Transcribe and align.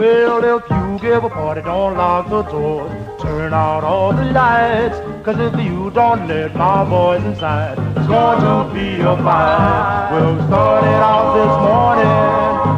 Well, 0.00 0.42
if 0.56 0.64
you 0.70 0.98
give 0.98 1.24
a 1.24 1.28
party, 1.28 1.60
don't 1.60 1.94
lock 1.94 2.30
the 2.30 2.40
doors. 2.44 2.90
Turn 3.20 3.52
out 3.52 3.84
all 3.84 4.14
the 4.14 4.24
lights. 4.32 4.96
Cause 5.22 5.38
if 5.38 5.52
you 5.62 5.90
don't 5.90 6.26
let 6.26 6.56
my 6.56 6.88
boys 6.88 7.22
inside, 7.22 7.76
it's 7.98 8.08
going 8.08 8.40
to 8.40 8.72
be 8.72 9.02
a 9.02 9.14
fight. 9.20 10.08
Well, 10.10 10.36
we 10.36 10.40
started 10.48 11.00
out 11.04 11.28
this 11.36 11.54
morning. 11.68 12.16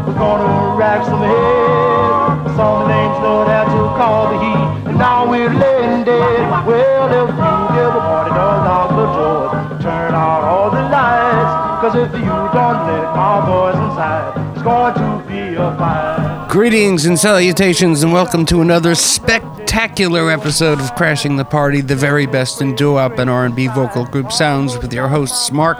We're 0.04 0.18
gonna 0.18 0.77
rack 0.77 1.04
some 1.06 1.22
heads. 1.22 2.56
Some 2.58 2.88
names 2.90 3.16
know 3.23 3.46
how 3.46 3.70
to 3.70 3.82
call 3.95 4.23
the 4.32 4.39
heat. 4.43 4.89
And 4.91 4.98
now 4.98 5.30
we're 5.30 5.54
laying 5.54 6.02
dead. 6.02 6.66
Well, 6.66 7.07
if 7.07 7.30
you 7.30 7.54
give 7.79 7.93
a 7.95 8.02
party, 8.02 8.30
don't 8.34 8.61
lock 8.66 8.91
the 8.98 9.07
doors. 9.14 9.80
Turn 9.80 10.12
out 10.12 10.43
all 10.43 10.70
the 10.73 10.82
lights. 10.91 11.54
Cause 11.82 11.95
if 11.95 12.12
you 12.18 12.34
don't 12.50 12.80
let 12.91 13.14
my 13.14 13.46
boys 13.46 13.79
inside, 13.79 14.57
it's 14.57 14.62
going 14.62 14.95
to 14.95 15.24
be 15.28 15.54
a 15.54 15.70
fight. 15.78 16.12
Greetings 16.52 17.06
and 17.06 17.19
salutations, 17.19 18.02
and 18.02 18.12
welcome 18.12 18.45
to 18.45 18.60
another 18.60 18.95
spectacular 18.95 20.30
episode 20.30 20.80
of 20.80 20.95
Crashing 20.95 21.37
the 21.37 21.47
Party, 21.47 21.80
the 21.80 21.97
very 21.97 22.27
best 22.27 22.60
in 22.60 22.74
doo-wop 22.74 23.19
and 23.19 23.30
R&B 23.30 23.69
vocal 23.69 24.05
group 24.05 24.30
sounds, 24.30 24.77
with 24.77 24.93
your 24.93 25.09
hosts 25.09 25.51
Mark 25.51 25.79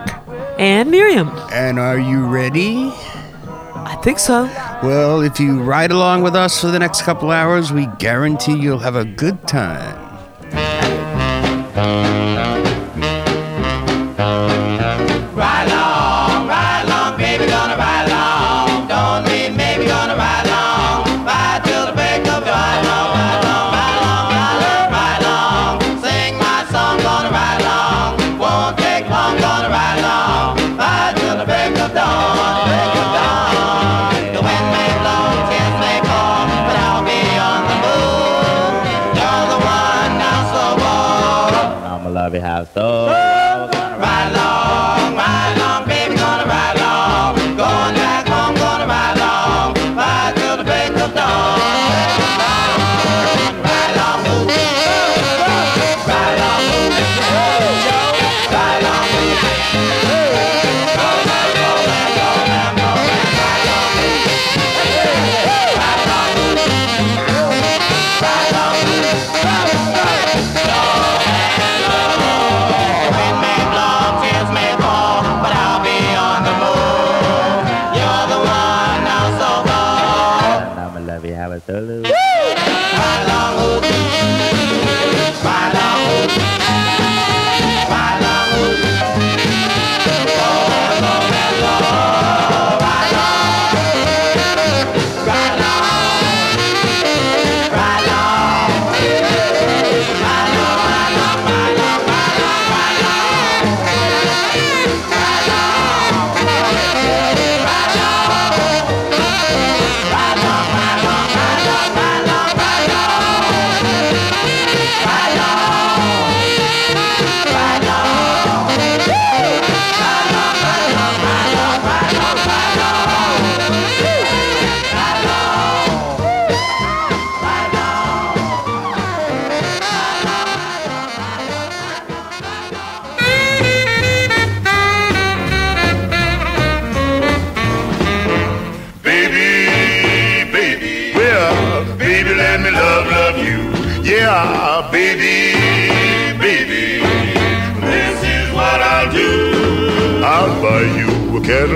And 0.59 0.91
Miriam. 0.91 1.29
and 1.53 1.79
Are 1.79 1.99
you 1.99 2.25
ready? 2.25 2.91
I 3.45 4.01
think 4.03 4.19
so. 4.19 4.45
Well, 4.83 5.21
if 5.21 5.39
you 5.39 5.63
ride 5.63 5.91
along 5.91 6.23
with 6.23 6.35
us 6.35 6.59
for 6.59 6.69
the 6.69 6.79
next 6.79 7.03
couple 7.03 7.31
hours, 7.31 7.71
we 7.71 7.85
guarantee 7.99 8.57
you'll 8.57 8.79
have 8.79 8.97
a 8.97 9.05
good 9.05 9.47
time. 9.47 9.99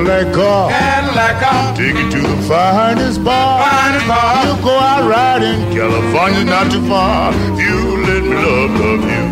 Cadillac. 0.07 0.71
Cadillac 0.71 1.77
Take 1.77 1.97
you 1.97 2.11
to 2.11 2.21
the 2.21 2.43
finest 2.47 3.25
bar. 3.25 3.59
finest 3.59 4.07
bar. 4.07 4.47
You'll 4.47 4.63
go 4.63 4.79
out 4.79 5.11
riding. 5.11 5.59
California 5.75 6.45
not 6.45 6.71
too 6.71 6.87
far. 6.87 7.33
You 7.59 8.07
let 8.07 8.23
me 8.23 8.37
love, 8.39 8.71
love 8.79 9.03
you. 9.03 9.25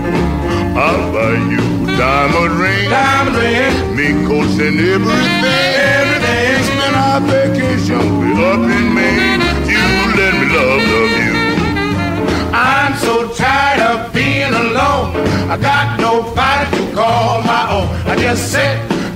I'll 0.75 1.13
buy 1.13 1.39
you 1.49 1.87
diamond 1.97 2.59
ring. 2.59 2.91
Diamond 2.91 3.37
ring, 3.37 3.97
Mink 3.97 4.27
coats 4.27 4.59
and 4.59 4.81
everything. 4.81 5.45
Everything. 5.95 6.65
Spend 6.67 6.97
our 6.97 7.21
vacation 7.21 8.03
way 8.19 8.35
up 8.51 8.59
in 8.59 8.87
Maine. 8.95 9.43
You 9.71 9.87
let 10.19 10.35
me 10.35 10.47
love, 10.59 10.83
love 10.91 11.15
you. 11.23 11.35
I'm 12.53 12.97
so 12.97 13.33
tired 13.33 13.81
of 13.81 14.13
being 14.13 14.53
alone. 14.53 15.15
I 15.49 15.57
got 15.57 16.01
nobody 16.01 16.67
to 16.79 16.95
call 16.97 17.43
my 17.43 17.63
own. 17.71 17.87
I 18.11 18.17
just 18.17 18.51
sit, 18.51 18.75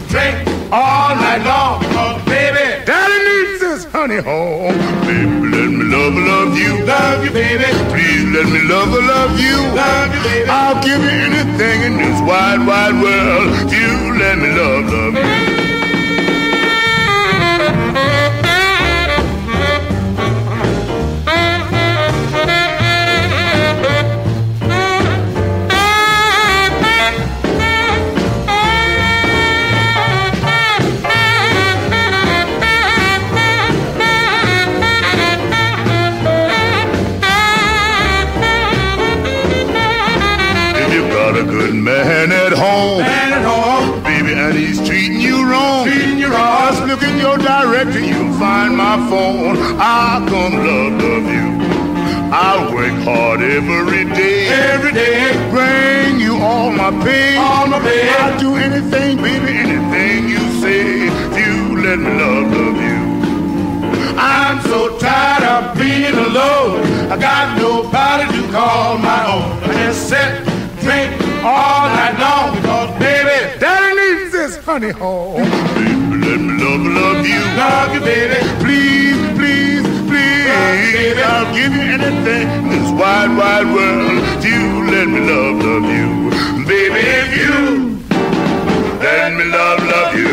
drink 0.08 0.47
all 0.72 1.14
night 1.16 1.42
long. 1.44 1.80
Because, 1.80 2.24
baby, 2.24 2.84
Daddy 2.84 3.18
needs 3.28 3.60
this 3.60 3.84
honey 3.92 4.20
home. 4.20 4.76
Baby, 5.06 5.48
let 5.54 5.68
me 5.70 5.84
love, 5.84 6.14
love 6.14 6.56
you. 6.56 6.84
love 6.84 7.24
you, 7.24 7.30
baby. 7.30 7.68
Please 7.92 8.24
let 8.34 8.46
me 8.46 8.60
love, 8.68 8.88
love 8.88 9.38
you. 9.40 9.56
Love 9.74 10.14
you, 10.14 10.22
baby. 10.22 10.50
I'll 10.50 10.82
give 10.82 11.00
you 11.02 11.10
anything 11.10 11.82
in 11.82 11.96
this 11.96 12.20
wide, 12.22 12.66
wide 12.66 13.00
world. 13.00 13.72
You 13.72 14.18
let 14.18 14.38
me 14.38 14.48
love, 14.52 14.92
love 14.92 15.14
you. 15.14 15.47
Phone. 49.08 49.56
I'll 49.80 50.20
come 50.28 50.54
love, 50.66 50.92
love 51.02 51.26
you. 51.36 51.48
I'll 52.30 52.72
work 52.74 52.92
hard 53.08 53.40
every 53.40 54.04
day. 54.04 54.48
Every 54.48 54.92
day, 54.92 55.32
Bring 55.50 56.20
you 56.20 56.36
all 56.42 56.70
my 56.70 56.90
pain. 57.04 57.38
all 57.38 57.66
my 57.66 57.80
pain. 57.80 58.08
I'll 58.20 58.38
do 58.38 58.54
anything, 58.56 59.16
baby, 59.16 59.52
anything 59.64 60.28
you 60.28 60.42
say. 60.60 61.08
If 61.08 61.34
you 61.42 61.76
let 61.84 61.98
me 61.98 62.10
love, 62.22 62.52
love 62.52 62.80
you. 62.90 62.98
I'm 64.20 64.60
so 64.62 64.98
tired 64.98 65.44
of 65.44 65.78
being 65.78 66.14
alone. 66.14 66.82
I 67.10 67.16
got 67.16 67.56
nobody 67.58 68.26
to 68.36 68.52
call 68.52 68.98
my 68.98 69.20
own. 69.34 69.48
I 69.62 69.72
just 69.86 70.08
sit, 70.10 70.30
drink 70.84 71.10
all 71.42 71.88
night 71.96 72.16
long 72.20 72.54
because, 72.56 72.90
baby, 72.98 73.58
Daddy 73.58 73.58
needs 73.58 73.62
this 73.68 73.77
honey. 74.68 74.92
Baby, 74.92 76.16
let 76.26 76.40
me 76.46 76.52
love, 76.62 76.84
love 77.00 77.26
you. 77.26 77.40
love 77.56 77.94
you, 77.94 78.00
baby. 78.00 78.38
Please, 78.64 79.20
please, 79.38 79.86
please. 80.08 80.44
You, 80.84 80.92
baby. 80.92 81.22
anything 81.96 82.46
in 82.58 82.68
this 82.68 82.90
wide, 83.00 83.32
wide 83.40 83.68
world. 83.74 84.44
You 84.44 84.60
let 84.92 85.08
me 85.08 85.20
love, 85.20 85.56
love 85.64 85.88
you, 85.98 86.10
baby, 86.66 87.00
if 87.20 87.28
you 87.40 87.54
let 89.00 89.32
me 89.38 89.44
love, 89.44 89.80
love 89.94 90.14
you. 90.20 90.27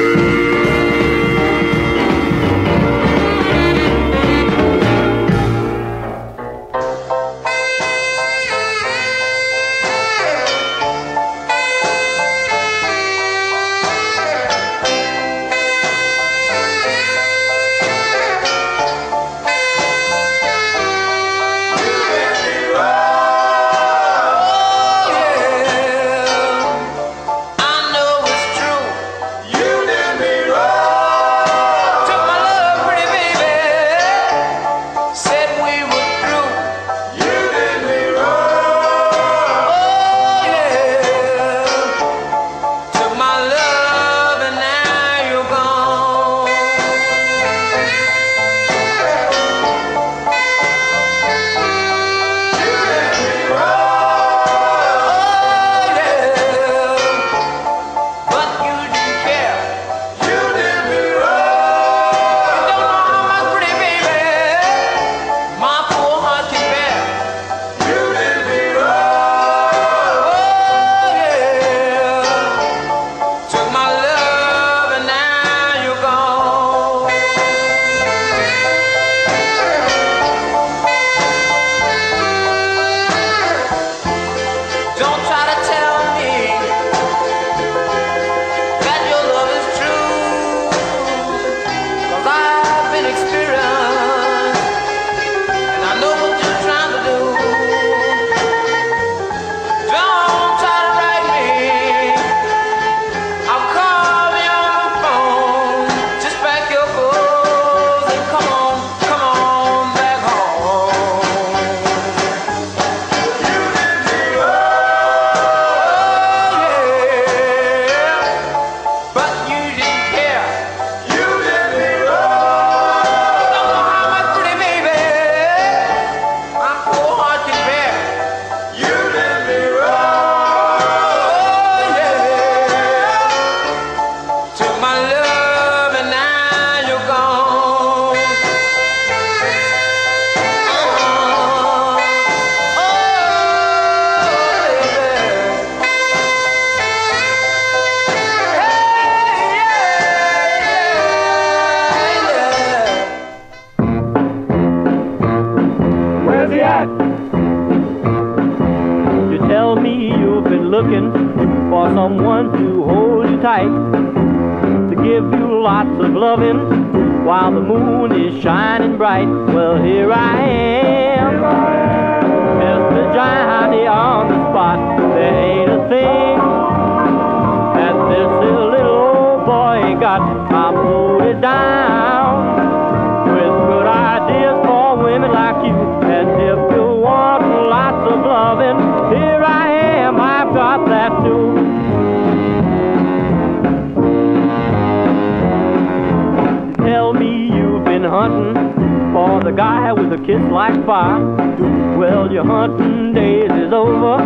Kiss 200.35 200.51
like 200.51 200.85
fire. 200.85 201.97
Well, 201.97 202.31
your 202.31 202.45
hunting 202.45 203.13
days 203.13 203.51
is 203.51 203.71
over 203.71 204.19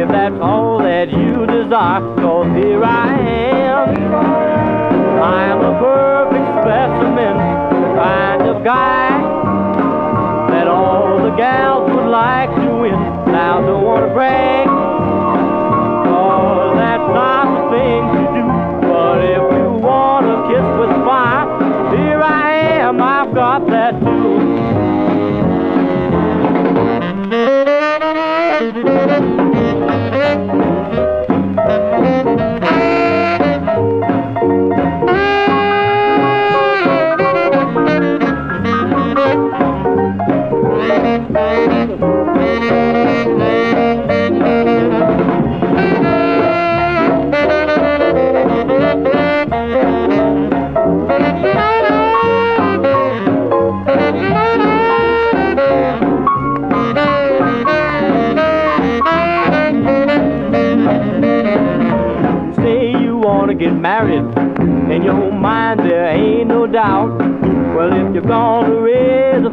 if 0.00 0.08
that's 0.08 0.38
all 0.40 0.78
that 0.78 1.10
you 1.10 1.46
desire. 1.46 2.00
Cause 2.16 2.54
here 2.56 2.84
I 2.84 3.18
am. 3.18 4.14
I 5.22 5.44
am 5.52 5.60
a 5.60 5.78
perfect 5.80 6.46
specimen, 6.60 7.36
the 7.82 7.90
kind 7.96 8.42
of 8.42 8.64
guy 8.64 9.08
that 10.50 10.68
all 10.68 11.22
the 11.22 11.36
gals 11.36 11.90
would 11.90 12.10
like 12.10 12.50
to 12.50 12.76
win. 12.76 12.92
Now, 13.32 13.60
don't 13.60 13.82
want 13.82 14.06
to 14.06 14.12
brag, 14.12 14.65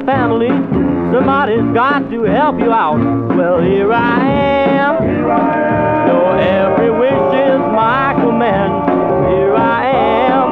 family. 0.05 0.49
Somebody's 1.13 1.73
got 1.73 2.09
to 2.09 2.23
help 2.23 2.59
you 2.59 2.71
out. 2.71 2.97
Well, 3.35 3.61
here 3.61 3.91
I 3.91 4.19
am. 4.25 5.03
Here 5.03 5.31
I 5.31 5.55
am. 5.57 6.07
Your 6.07 6.39
every 6.39 6.91
wish 6.91 7.11
is 7.11 7.59
my 7.71 8.13
command. 8.19 8.89
Here 9.31 9.55
I 9.55 9.85
am. 10.29 10.49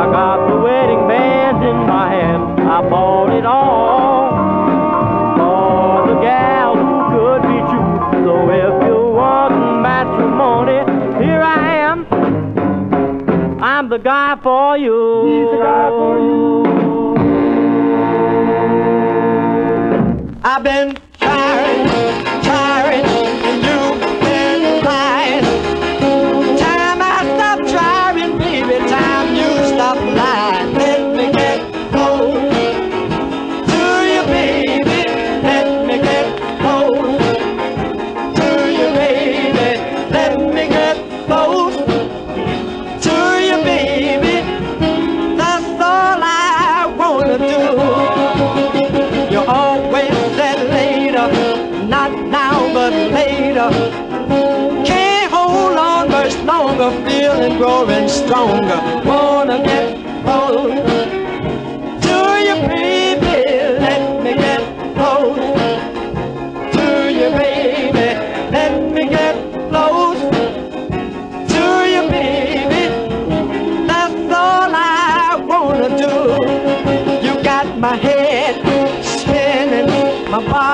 I 0.00 0.04
got 0.12 0.48
the 0.48 0.60
wedding 0.60 1.08
band 1.08 1.64
in 1.64 1.76
my 1.86 2.08
hand. 2.10 2.60
I 2.60 2.88
bought 2.88 3.30
it 3.32 3.46
all 3.46 4.30
for 5.38 6.14
the 6.14 6.20
gal 6.20 6.76
who 6.76 7.16
could 7.16 7.42
be 7.42 7.58
true. 7.70 8.24
So 8.24 8.50
if 8.50 8.86
you 8.86 8.98
want 9.14 9.82
matrimony, 9.82 10.78
here 11.24 11.42
I 11.42 11.76
am. 11.88 12.06
I'm 13.62 13.88
the 13.88 13.98
guy 13.98 14.38
for 14.42 14.76
you. 14.76 15.24
He's 15.26 15.50
the 15.58 15.64
guy 15.64 15.88
for 15.88 16.18
you. 16.18 16.43
I've 20.66 21.03
much 56.84 57.10
feeling 57.10 57.56
growing 57.56 58.08
stronger. 58.08 58.80
Wanna 59.04 59.62
get 59.62 59.96
close 60.22 60.74
to 62.06 62.16
you, 62.46 62.56
baby. 62.68 63.36
Let 63.86 64.22
me 64.22 64.34
get 64.34 64.62
close 64.94 65.38
to 66.76 66.86
you, 67.18 67.28
baby. 67.38 68.08
Let 68.56 68.72
me 68.92 69.08
get 69.08 69.34
close 69.70 70.20
to 71.54 71.64
you, 71.94 72.02
baby. 72.10 72.82
That's 73.86 74.32
all 74.42 74.70
I 74.74 75.40
wanna 75.50 75.90
do. 76.04 76.14
You 77.26 77.42
got 77.42 77.78
my 77.78 77.96
head 77.96 78.54
spinning, 79.02 79.86
my 80.30 80.40
body 80.50 80.73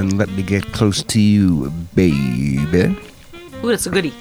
and 0.00 0.16
let 0.16 0.30
me 0.30 0.42
get 0.42 0.64
close 0.72 1.02
to 1.02 1.20
you, 1.20 1.70
baby. 1.94 2.96
Ooh, 3.62 3.68
that's 3.68 3.86
a 3.86 3.90
goodie. 3.90 4.14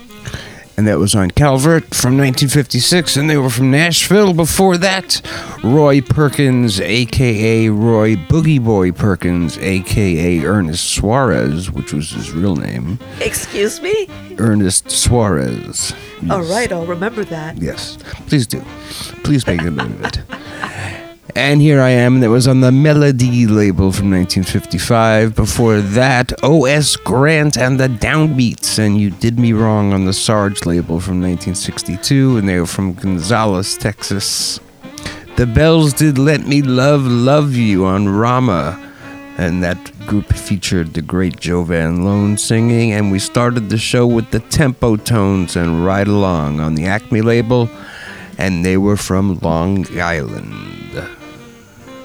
And 0.75 0.87
that 0.87 0.99
was 0.99 1.15
on 1.15 1.31
Calvert 1.31 1.83
from 1.95 2.17
1956, 2.17 3.17
and 3.17 3.29
they 3.29 3.37
were 3.37 3.49
from 3.49 3.71
Nashville. 3.71 4.33
Before 4.33 4.77
that, 4.77 5.21
Roy 5.63 6.01
Perkins, 6.01 6.79
aka 6.79 7.69
Roy 7.69 8.15
Boogie 8.15 8.63
Boy 8.63 8.91
Perkins, 8.91 9.57
aka 9.57 10.39
Ernest 10.45 10.85
Suarez, 10.85 11.71
which 11.71 11.93
was 11.93 12.11
his 12.11 12.31
real 12.31 12.55
name. 12.55 12.99
Excuse 13.19 13.81
me? 13.81 14.07
Ernest 14.37 14.91
Suarez. 14.91 15.93
All 16.29 16.43
right, 16.43 16.71
I'll 16.71 16.85
remember 16.85 17.23
that. 17.25 17.57
Yes, 17.57 17.97
please 18.27 18.47
do. 18.47 18.61
Please 19.23 19.47
make 19.47 19.61
a 19.61 19.71
note 19.71 19.91
of 19.91 20.03
it. 20.05 20.19
And 21.39 21.61
here 21.61 21.79
I 21.79 21.91
am, 21.91 22.19
that 22.19 22.29
was 22.29 22.49
on 22.49 22.59
the 22.59 22.71
Melody 22.71 23.47
label 23.47 23.93
from 23.93 24.11
1955. 24.11 25.35
Before 25.35 25.79
that, 25.79 26.33
O.S. 26.43 26.97
Grant 26.97 27.57
and 27.57 27.79
the 27.79 27.87
Downbeats, 27.87 28.77
and 28.77 28.97
You 28.97 29.09
Did 29.09 29.39
Me 29.39 29.53
Wrong 29.53 29.93
on 29.93 30.03
the 30.03 30.11
Sarge 30.11 30.65
label 30.65 30.99
from 30.99 31.21
1962, 31.21 32.37
and 32.37 32.49
they 32.49 32.59
were 32.59 32.65
from 32.65 32.93
Gonzales, 32.93 33.77
Texas. 33.77 34.59
The 35.37 35.47
Bells 35.47 35.93
did 35.93 36.17
Let 36.17 36.45
Me 36.45 36.61
Love 36.61 37.05
Love 37.05 37.55
You 37.55 37.85
on 37.85 38.09
Rama, 38.09 38.77
and 39.37 39.63
that 39.63 39.97
group 40.07 40.33
featured 40.33 40.93
the 40.93 41.01
great 41.01 41.39
Joe 41.39 41.63
Van 41.63 42.03
Loan 42.03 42.37
singing, 42.37 42.91
and 42.91 43.13
we 43.13 43.17
started 43.17 43.69
the 43.69 43.77
show 43.77 44.05
with 44.05 44.29
the 44.31 44.41
Tempo 44.41 44.97
Tones 44.97 45.55
and 45.55 45.85
Ride 45.85 46.09
Along 46.09 46.59
on 46.59 46.75
the 46.75 46.85
Acme 46.85 47.21
label, 47.21 47.69
and 48.37 48.65
they 48.65 48.75
were 48.75 48.97
from 48.97 49.39
Long 49.39 49.87
Island. 49.97 50.78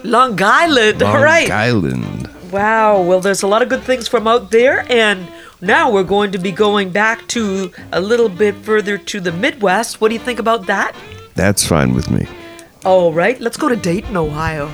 Long 0.05 0.41
Island. 0.41 1.03
All 1.03 1.15
right. 1.15 1.15
Long 1.15 1.17
All 1.17 1.25
right. 1.25 1.51
Island. 1.51 2.31
Wow. 2.53 3.03
Well, 3.03 3.21
there's 3.21 3.43
a 3.43 3.47
lot 3.47 3.63
of 3.63 3.69
good 3.69 3.83
things 3.83 4.07
from 4.07 4.29
out 4.29 4.51
there. 4.51 4.87
And 4.91 5.27
now 5.61 5.91
we're 5.91 6.05
going 6.05 6.31
to 6.33 6.39
be 6.39 6.53
going 6.53 6.91
back 6.91 7.27
to 7.29 7.73
a 7.91 8.01
little 8.01 8.29
bit 8.29 8.55
further 8.57 8.99
to 8.99 9.21
the 9.21 9.33
Midwest. 9.33 10.01
What 10.01 10.09
do 10.09 10.15
you 10.15 10.21
think 10.21 10.39
about 10.39 10.67
that? 10.67 10.95
That's 11.35 11.67
fine 11.67 11.95
with 11.95 12.11
me. 12.11 12.29
All 12.85 13.13
right. 13.13 13.41
Let's 13.41 13.57
go 13.57 13.69
to 13.69 13.77
Dayton, 13.77 14.17
Ohio. 14.17 14.71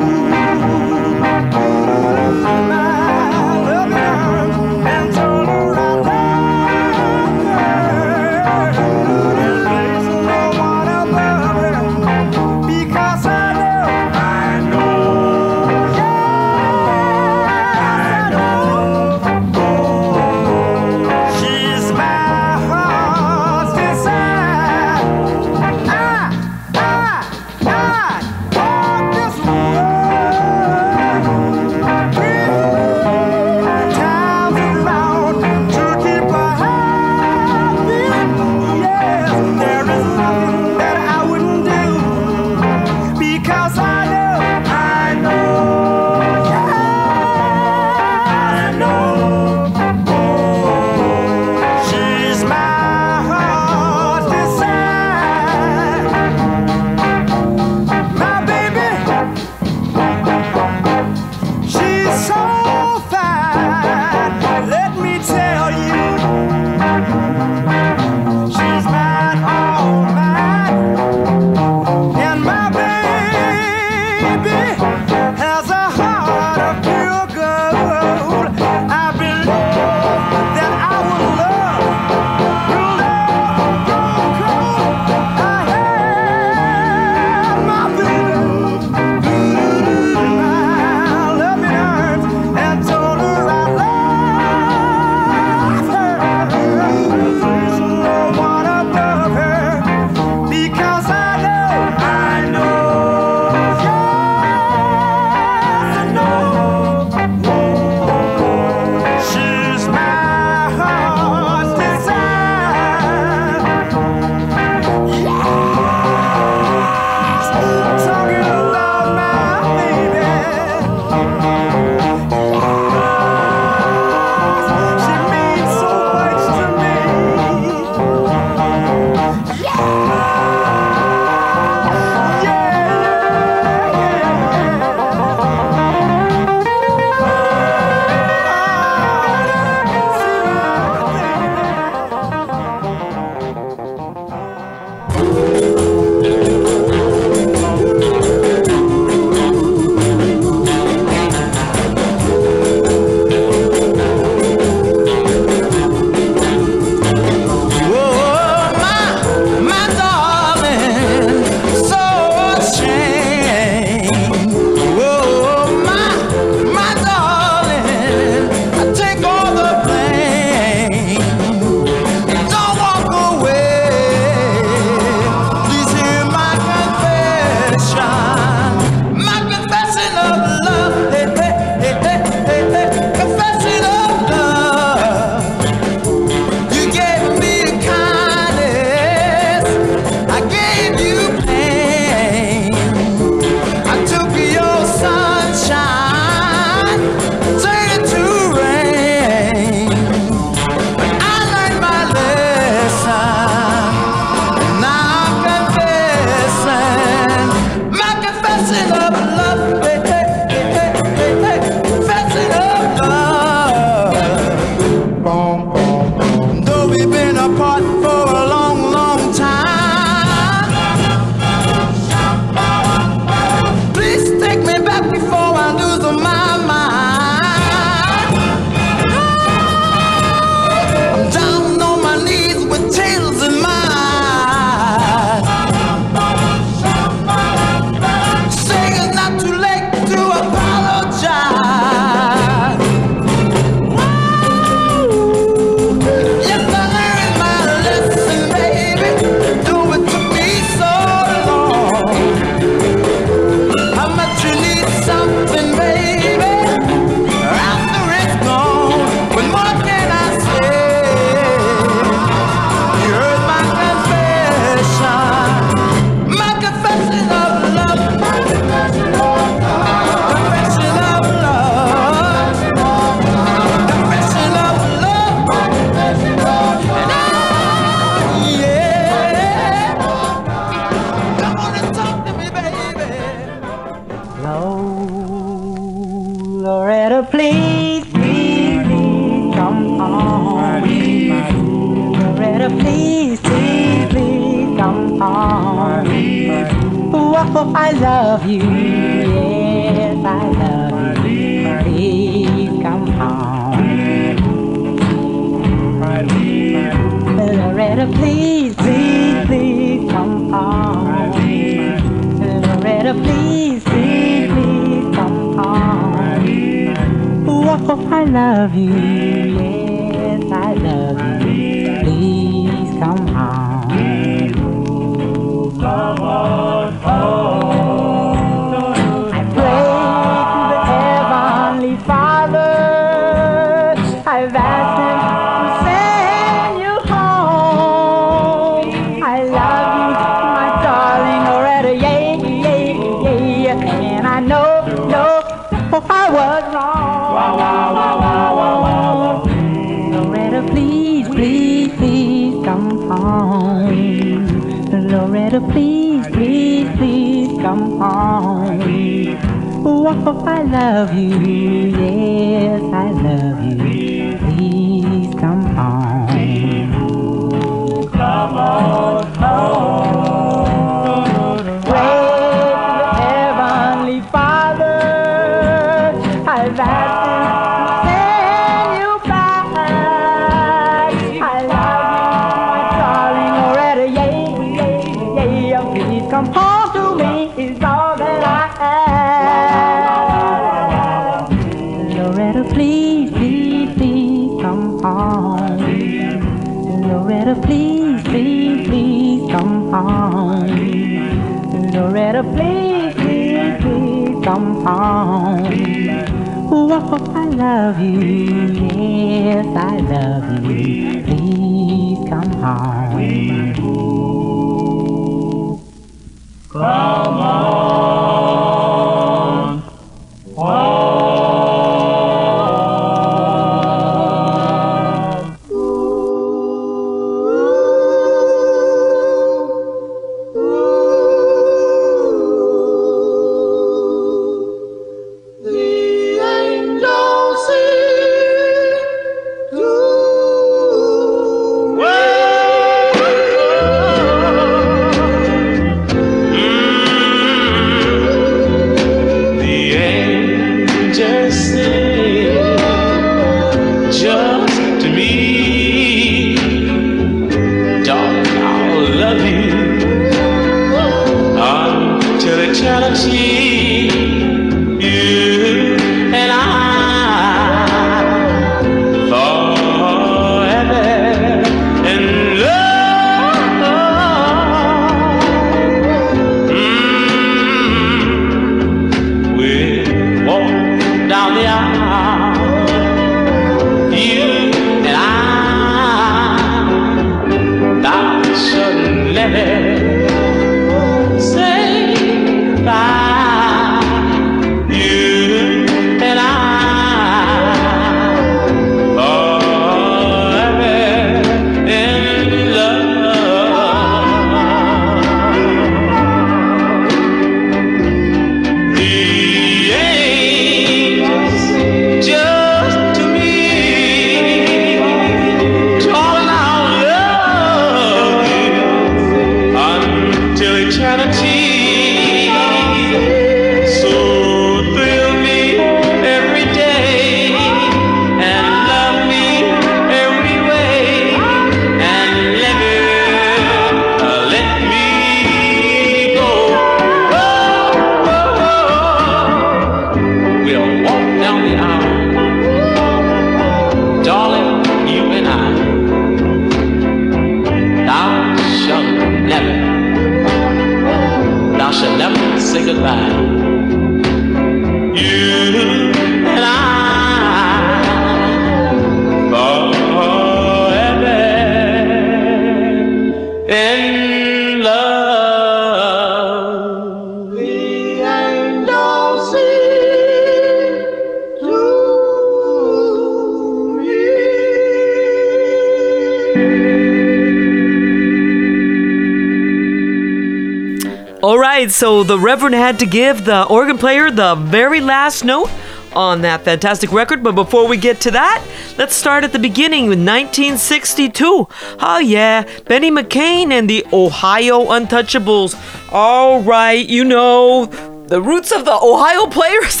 Right, 581.82 581.90
so 581.90 582.22
the 582.22 582.38
Reverend 582.38 582.76
had 582.76 582.98
to 583.00 583.06
give 583.06 583.44
the 583.44 583.64
organ 583.66 583.98
player 583.98 584.30
the 584.30 584.54
very 584.54 585.00
last 585.00 585.44
note 585.44 585.68
on 586.12 586.42
that 586.42 586.62
fantastic 586.62 587.10
record. 587.10 587.42
But 587.42 587.56
before 587.56 587.88
we 587.88 587.96
get 587.96 588.20
to 588.20 588.30
that, 588.30 588.64
let's 588.98 589.14
start 589.14 589.42
at 589.42 589.52
the 589.52 589.58
beginning 589.58 590.04
with 590.04 590.18
1962. 590.18 591.66
Oh, 592.00 592.18
yeah, 592.18 592.68
Benny 592.84 593.10
McCain 593.10 593.72
and 593.72 593.90
the 593.90 594.06
Ohio 594.12 594.86
Untouchables. 594.86 595.74
All 596.12 596.62
right, 596.62 597.08
you 597.08 597.24
know. 597.24 597.86
The 597.86 598.40
roots 598.40 598.72
of 598.72 598.86
the 598.86 598.94
Ohio 598.94 599.46
players 599.46 599.98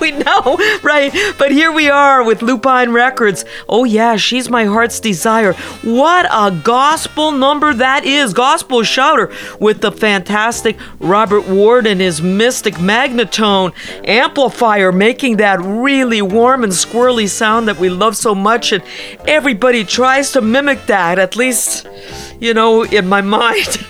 we 0.10 0.12
know, 0.12 0.56
right? 0.82 1.12
But 1.38 1.52
here 1.52 1.70
we 1.70 1.90
are 1.90 2.24
with 2.24 2.42
Lupine 2.42 2.92
Records. 2.92 3.44
Oh, 3.68 3.84
yeah, 3.84 4.16
she's 4.16 4.48
my 4.48 4.64
heart's 4.64 4.98
desire. 4.98 5.52
What 5.82 6.26
a 6.30 6.50
gospel 6.62 7.32
number 7.32 7.74
that 7.74 8.04
is! 8.04 8.32
Gospel 8.32 8.82
shouter 8.82 9.30
with 9.60 9.80
the 9.82 9.92
fantastic 9.92 10.78
Robert 11.00 11.46
Ward 11.46 11.86
and 11.86 12.00
his 12.00 12.22
mystic 12.22 12.74
Magnatone 12.74 13.74
amplifier 14.06 14.92
making 14.92 15.36
that 15.36 15.60
really 15.60 16.22
warm 16.22 16.64
and 16.64 16.72
squirrely 16.72 17.28
sound 17.28 17.68
that 17.68 17.78
we 17.78 17.90
love 17.90 18.16
so 18.16 18.34
much. 18.34 18.72
And 18.72 18.82
everybody 19.26 19.84
tries 19.84 20.32
to 20.32 20.40
mimic 20.40 20.86
that, 20.86 21.18
at 21.18 21.36
least, 21.36 21.86
you 22.40 22.54
know, 22.54 22.84
in 22.84 23.06
my 23.06 23.20
mind. 23.38 23.86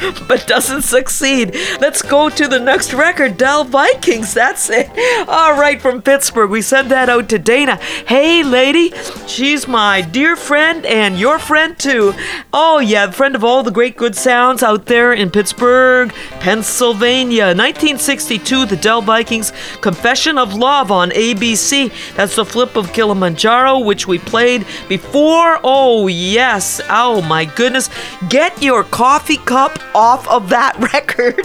but 0.28 0.46
doesn't 0.46 0.82
succeed. 0.82 1.54
Let's 1.80 2.02
go 2.02 2.28
to 2.30 2.48
the 2.48 2.60
next 2.60 2.92
record, 2.92 3.36
Del 3.36 3.64
Vikings. 3.64 4.32
That's 4.34 4.70
it. 4.70 4.88
All 5.28 5.58
right, 5.58 5.80
from 5.80 6.02
Pittsburgh. 6.02 6.50
We 6.50 6.62
send 6.62 6.90
that 6.90 7.08
out 7.08 7.28
to 7.30 7.38
Dana. 7.38 7.76
Hey, 8.06 8.42
lady, 8.42 8.92
she's 9.26 9.68
my 9.68 10.00
dear 10.00 10.36
friend 10.36 10.86
and 10.86 11.18
your 11.18 11.38
friend 11.38 11.78
too. 11.78 12.14
Oh, 12.52 12.78
yeah, 12.78 13.10
friend 13.10 13.34
of 13.34 13.44
all 13.44 13.62
the 13.62 13.70
great 13.70 13.96
good 13.96 14.16
sounds 14.16 14.62
out 14.62 14.86
there 14.86 15.12
in 15.12 15.30
Pittsburgh, 15.30 16.12
Pennsylvania. 16.40 17.46
1962, 17.46 18.66
the 18.66 18.76
Del 18.76 19.02
Vikings 19.02 19.52
Confession 19.80 20.38
of 20.38 20.54
Love 20.54 20.90
on 20.90 21.10
ABC. 21.10 21.92
That's 22.14 22.36
the 22.36 22.44
flip 22.44 22.76
of 22.76 22.92
Kilimanjaro, 22.92 23.80
which 23.80 24.06
we 24.06 24.18
played 24.18 24.66
before. 24.88 25.58
Oh, 25.62 26.06
yes. 26.06 26.80
Oh, 26.88 27.22
my 27.22 27.44
goodness. 27.44 27.90
Get 28.28 28.62
your 28.62 28.84
coffee 28.84 29.36
cup 29.36 29.78
off 29.94 30.26
of 30.28 30.48
that 30.50 30.76
record 30.92 31.40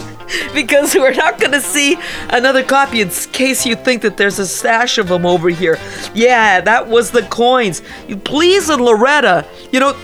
because 0.53 0.95
we're 0.95 1.13
not 1.13 1.39
going 1.39 1.51
to 1.51 1.61
see 1.61 1.97
another 2.29 2.63
copy 2.63 3.01
in 3.01 3.09
case 3.09 3.65
you 3.65 3.75
think 3.75 4.01
that 4.01 4.17
there's 4.17 4.39
a 4.39 4.47
stash 4.47 4.97
of 4.97 5.07
them 5.07 5.25
over 5.25 5.49
here. 5.49 5.77
Yeah, 6.13 6.61
that 6.61 6.87
was 6.87 7.11
the 7.11 7.23
coins. 7.23 7.81
You 8.07 8.17
please 8.17 8.69
and 8.69 8.81
Loretta, 8.81 9.45
you 9.71 9.79
know, 9.79 9.95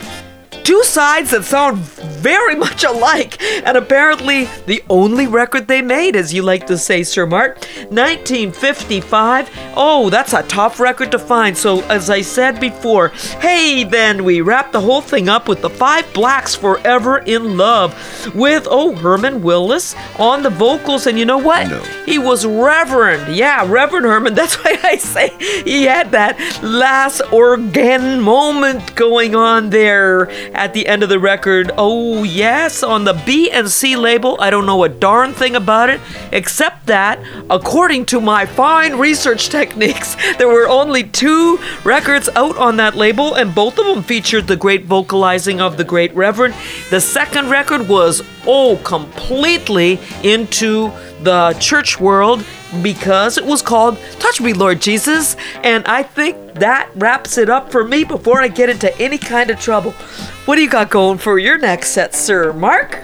two 0.63 0.84
sides 0.84 1.32
that 1.32 1.43
sound 1.43 1.78
very 1.78 2.56
much 2.65 2.84
alike, 2.84 3.41
and 3.41 3.78
apparently 3.78 4.47
the 4.65 4.84
only 4.89 5.28
record 5.28 5.67
they 5.67 5.82
made, 5.82 6.15
as 6.15 6.34
you 6.34 6.41
like 6.41 6.67
to 6.67 6.78
say, 6.78 7.04
Sir 7.04 7.26
Mark. 7.26 7.58
1955. 7.89 9.50
Oh, 9.76 10.10
that's 10.10 10.34
a 10.34 10.43
tough 10.43 10.80
record 10.80 11.12
to 11.12 11.19
find. 11.19 11.58
So, 11.58 11.82
as 11.86 12.10
I 12.10 12.21
said 12.21 12.60
before, 12.60 13.10
hey, 13.39 13.84
then 13.84 14.24
we 14.24 14.41
wrap 14.41 14.71
the 14.71 14.82
whole 14.82 15.02
thing 15.02 15.30
up 15.30 15.47
with 15.47 15.62
the 15.62 15.69
Five 15.69 16.12
Blacks 16.13 16.56
Forever 16.56 17.19
in 17.19 17.58
Love 17.58 17.93
with, 18.36 18.67
oh, 18.69 18.95
Herman 18.95 19.41
Willis 19.41 19.95
on 20.17 20.43
the 20.43 20.50
vocals. 20.50 21.08
And 21.08 21.17
you 21.17 21.26
know 21.26 21.38
what? 21.38 21.67
No. 21.69 21.82
He 22.06 22.17
was 22.17 22.45
Reverend. 22.45 23.36
Yeah, 23.36 23.65
Reverend 23.67 24.06
Herman. 24.06 24.34
That's 24.41 24.56
why 24.56 24.78
I 24.84 24.97
say 24.97 25.30
he 25.63 25.84
had 25.84 26.12
that 26.12 26.38
last 26.63 27.21
organ 27.32 28.19
moment 28.21 28.95
going 28.95 29.36
on 29.36 29.69
there 29.69 30.30
at 30.54 30.74
the 30.74 30.88
end 30.88 31.04
of 31.04 31.10
the 31.10 31.20
record. 31.20 31.72
Oh, 31.78 32.24
yes, 32.24 32.84
on 32.84 33.04
the 33.04 33.14
B 33.26 33.50
and 33.50 33.70
C 33.70 33.96
label. 33.96 34.38
I 34.40 34.50
don't 34.50 34.66
know 34.66 34.84
a 34.84 34.90
darn 34.90 35.34
thing 35.34 35.56
about 35.56 35.90
it, 35.90 36.00
except 36.32 36.86
that, 36.88 37.20
according 37.50 38.06
to 38.08 38.22
my 38.22 38.46
fine 38.46 38.98
research 38.98 39.50
techniques, 39.60 40.16
there 40.38 40.48
were 40.48 40.68
only 40.68 41.04
two 41.04 41.60
records 41.84 42.30
out 42.36 42.58
on 42.58 42.78
that 42.78 42.96
label, 42.96 43.34
and 43.34 43.54
both 43.54 43.78
of 43.80 43.86
them 43.86 44.04
featured 44.04 44.48
the 44.48 44.56
great 44.56 44.86
vocalizing 44.86 45.62
of 45.62 45.78
the 45.78 45.84
great 45.84 46.14
Reverend. 46.16 46.56
The 46.90 47.02
second 47.02 47.50
record 47.50 47.88
was, 47.88 48.22
oh, 48.45 48.80
completely 48.84 49.99
into 50.23 50.91
the 51.21 51.56
church 51.60 51.99
world 51.99 52.45
because 52.82 53.38
it 53.38 53.45
was 53.45 53.62
called 53.62 53.97
Touch 54.19 54.41
Me, 54.41 54.54
Lord 54.54 54.82
Jesus. 54.82 55.36
And 55.63 55.86
I 55.86 56.04
think 56.04 56.56
that 56.56 56.89
wraps 56.95 57.38
it 57.38 57.49
up 57.49 57.71
for 57.71 57.84
me 57.84 58.04
before 58.04 58.41
I 58.41 58.47
get 58.47 58.69
into 58.69 58.95
any 58.99 59.17
kind 59.17 59.49
of 59.49 59.60
trouble. 59.60 59.91
What 60.45 60.56
do 60.56 60.62
you 60.62 60.69
got 60.69 60.89
going 60.89 61.17
for 61.17 61.38
your 61.38 61.58
next 61.58 61.91
set, 61.91 62.15
sir? 62.15 62.54
Mark? 62.54 62.99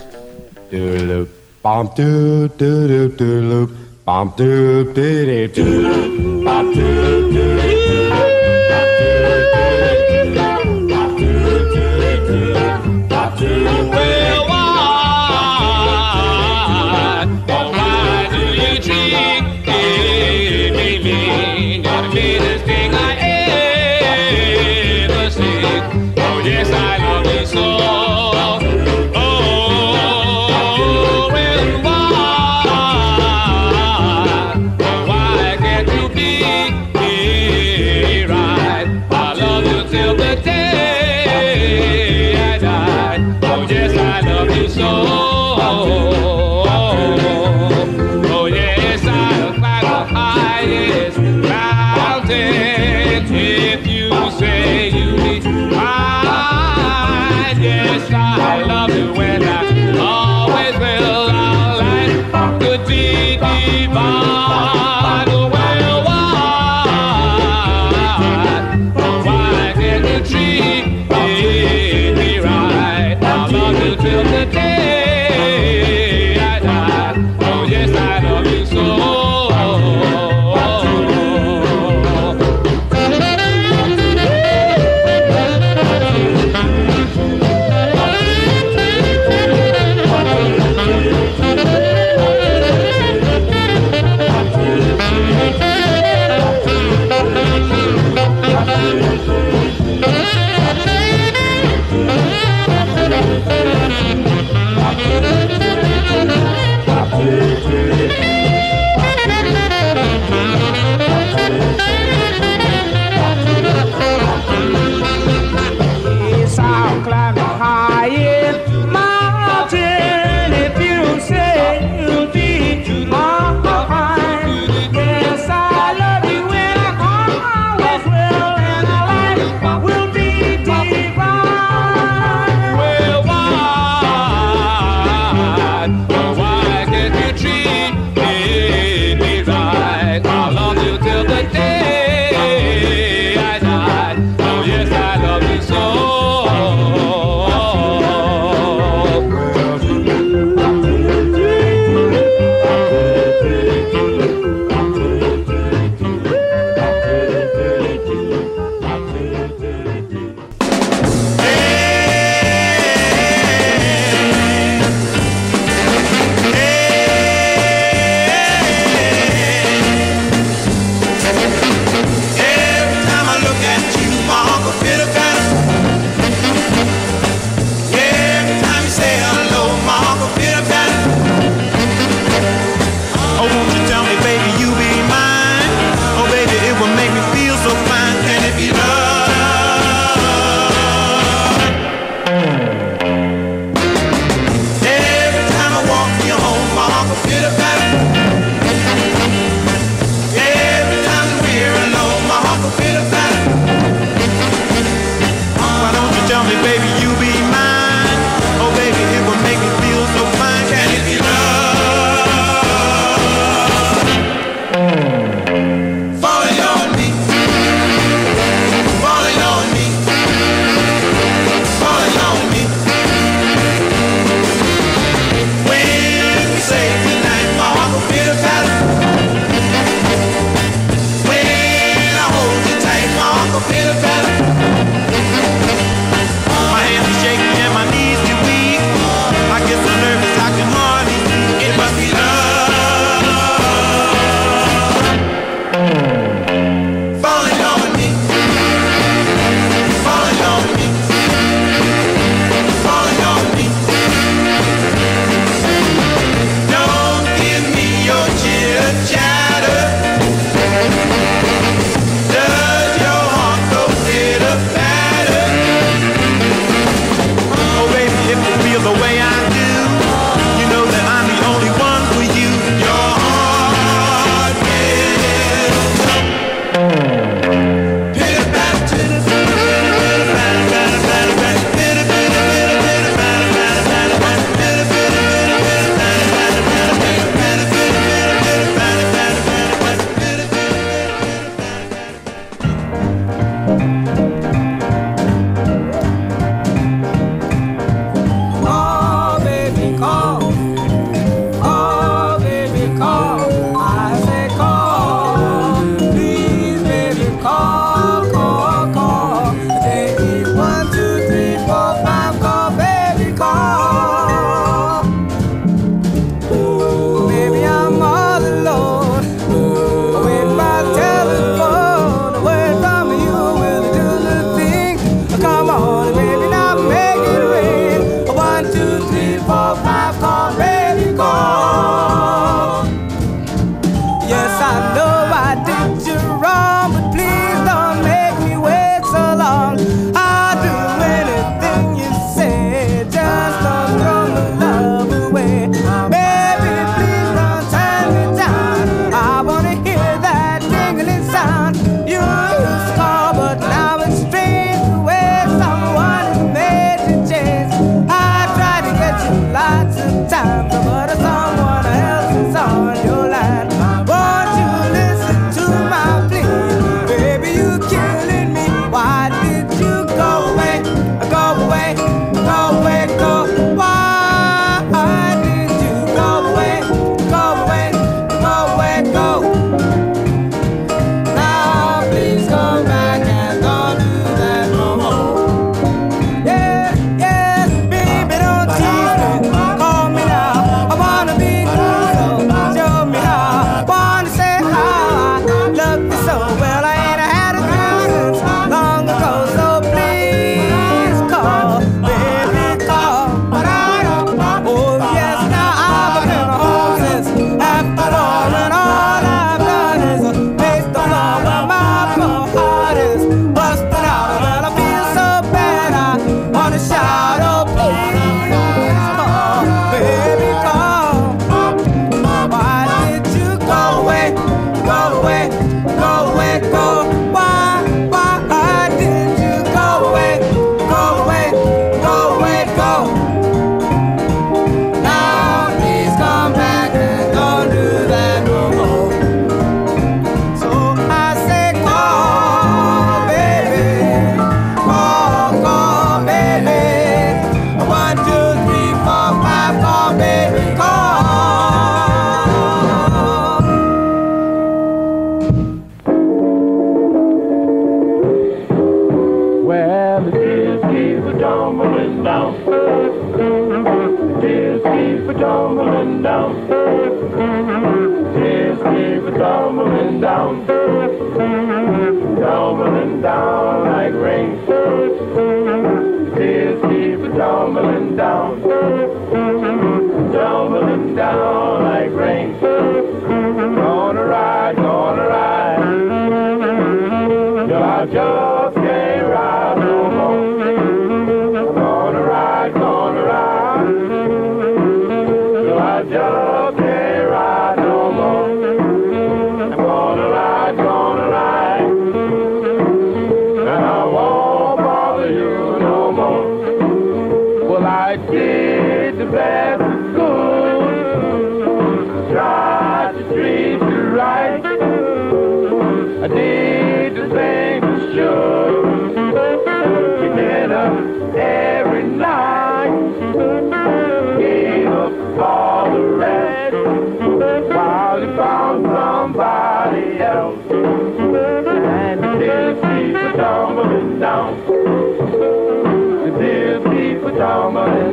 Doodle 0.72 1.28
bum 1.62 1.90
doo 1.96 2.48
doo 2.50 2.88
doo 2.88 3.10
doodle 3.10 3.76
bum 4.06 4.34
doo 4.38 4.94
doo 4.94 5.26
doo 5.26 5.48
doo 5.48 5.84
bum 5.84 6.18
doo 6.18 6.37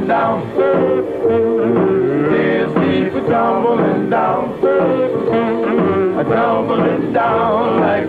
down. 0.07 0.42
Keep 2.74 3.14
a 3.14 3.20
tumbling 3.28 4.11
down. 4.11 4.61
Tumbling 6.24 7.12
down 7.12 7.80
like 7.80 8.09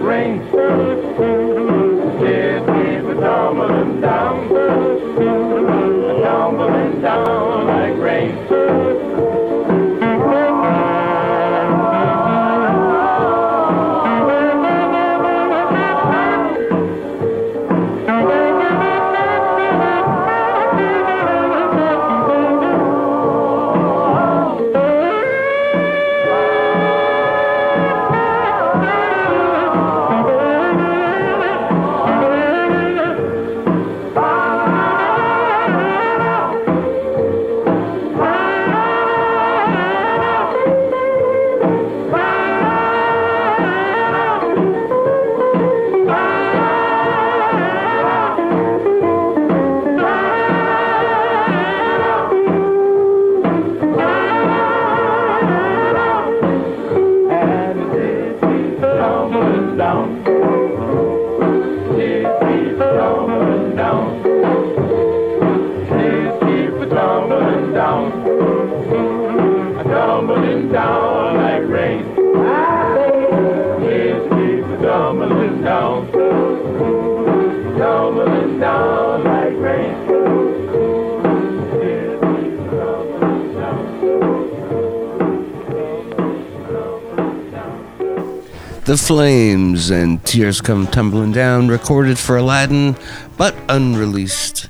Flames 89.06 89.92
and 89.92 90.24
Tears 90.26 90.62
Come 90.62 90.88
Tumbling 90.88 91.32
Down, 91.32 91.68
recorded 91.68 92.18
for 92.18 92.38
Aladdin, 92.38 92.96
but 93.38 93.56
unreleased 93.70 94.68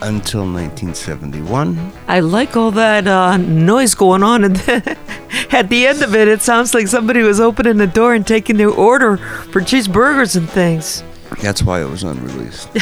until 0.00 0.42
1971. 0.42 1.92
I 2.06 2.20
like 2.20 2.56
all 2.56 2.70
that 2.70 3.08
uh, 3.08 3.36
noise 3.38 3.96
going 3.96 4.22
on, 4.22 4.44
and 4.44 4.56
at 5.50 5.68
the 5.68 5.84
end 5.84 6.02
of 6.02 6.14
it, 6.14 6.28
it 6.28 6.42
sounds 6.42 6.74
like 6.74 6.86
somebody 6.86 7.22
was 7.22 7.40
opening 7.40 7.76
the 7.78 7.88
door 7.88 8.14
and 8.14 8.24
taking 8.24 8.56
their 8.56 8.70
order 8.70 9.16
for 9.16 9.60
cheeseburgers 9.60 10.36
and 10.36 10.48
things. 10.48 11.02
That's 11.42 11.60
why 11.60 11.82
it 11.82 11.90
was 11.90 12.04
unreleased. 12.04 12.72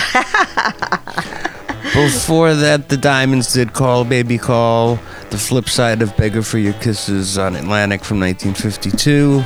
Before 1.95 2.53
that, 2.55 2.91
the 2.91 2.99
Diamonds 2.99 3.55
did 3.55 3.73
Call 3.73 4.05
Baby 4.05 4.37
Call, 4.37 4.97
the 5.31 5.39
flip 5.39 5.71
side 5.71 6.03
of 6.03 6.15
Beggar 6.19 6.43
for 6.43 6.59
Your 6.59 6.75
Kisses 6.75 7.39
on 7.39 7.57
Atlantic 7.57 8.05
from 8.05 8.21
1952. 8.21 9.43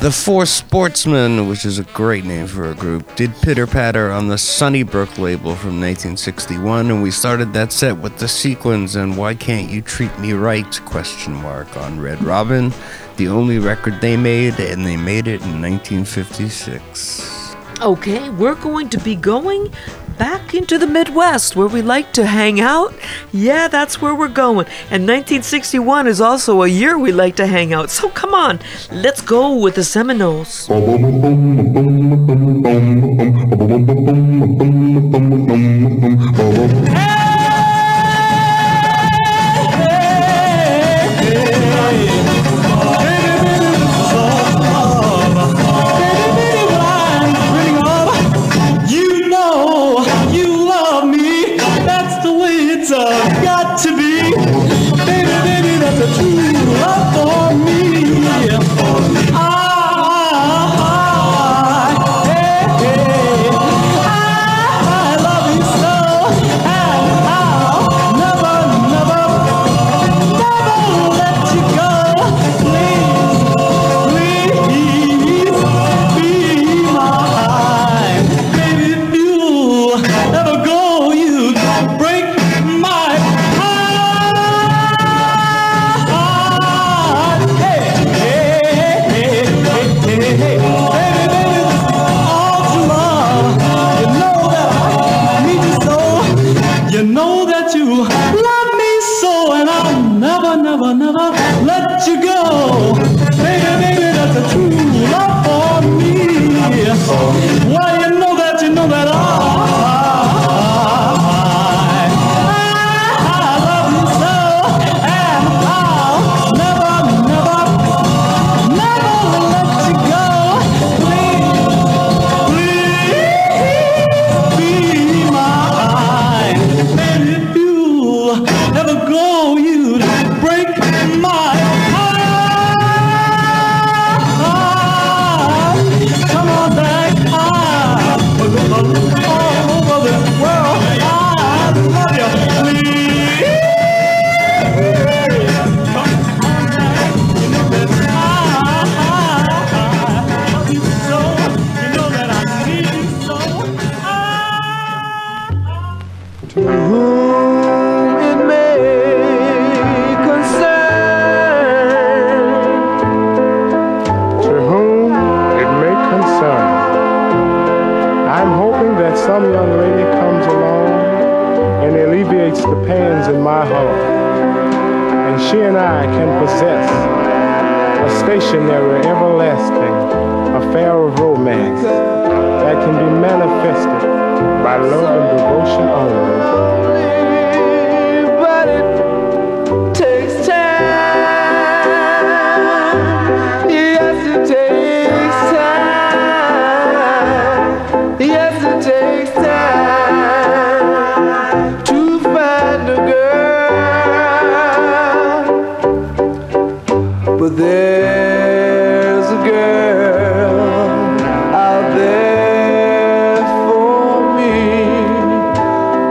The 0.00 0.12
Four 0.12 0.46
Sportsmen, 0.46 1.48
which 1.48 1.64
is 1.64 1.80
a 1.80 1.84
great 1.84 2.24
name 2.24 2.46
for 2.46 2.70
a 2.70 2.74
group, 2.74 3.16
did 3.16 3.34
Pitter 3.42 3.66
Patter 3.66 4.12
on 4.12 4.28
the 4.28 4.38
Sunnybrook 4.38 5.18
label 5.18 5.56
from 5.56 5.80
1961, 5.80 6.92
and 6.92 7.02
we 7.02 7.10
started 7.10 7.52
that 7.52 7.72
set 7.72 7.98
with 7.98 8.16
the 8.18 8.28
Sequins 8.28 8.94
and 8.94 9.16
Why 9.16 9.34
Can't 9.34 9.68
You 9.68 9.82
Treat 9.82 10.16
Me 10.20 10.34
Right? 10.34 10.80
question 10.84 11.32
mark 11.32 11.76
on 11.76 11.98
Red 11.98 12.22
Robin, 12.22 12.72
the 13.16 13.26
only 13.26 13.58
record 13.58 14.00
they 14.00 14.16
made, 14.16 14.60
and 14.60 14.86
they 14.86 14.96
made 14.96 15.26
it 15.26 15.42
in 15.42 15.60
1956. 15.60 17.56
Okay, 17.80 18.30
we're 18.30 18.54
going 18.54 18.88
to 18.90 18.98
be 19.00 19.16
going 19.16 19.68
back 20.18 20.54
into 20.54 20.78
the 20.78 20.86
Midwest 20.86 21.56
where 21.56 21.68
we 21.68 21.80
like 21.80 22.12
to 22.12 22.26
hang 22.26 22.60
out. 22.60 22.94
Yeah, 23.32 23.68
that's 23.68 24.02
where 24.02 24.14
we're 24.14 24.28
going. 24.28 24.66
And 24.90 25.06
1961 25.06 26.06
is 26.06 26.20
also 26.20 26.62
a 26.62 26.68
year 26.68 26.98
we 26.98 27.12
like 27.12 27.36
to 27.36 27.46
hang 27.46 27.72
out. 27.72 27.90
So 27.90 28.10
come 28.10 28.34
on, 28.34 28.60
let's 28.90 29.20
go 29.20 29.54
with 29.54 29.76
the 29.76 29.84
Seminoles. 29.84 30.68
You 30.68 30.78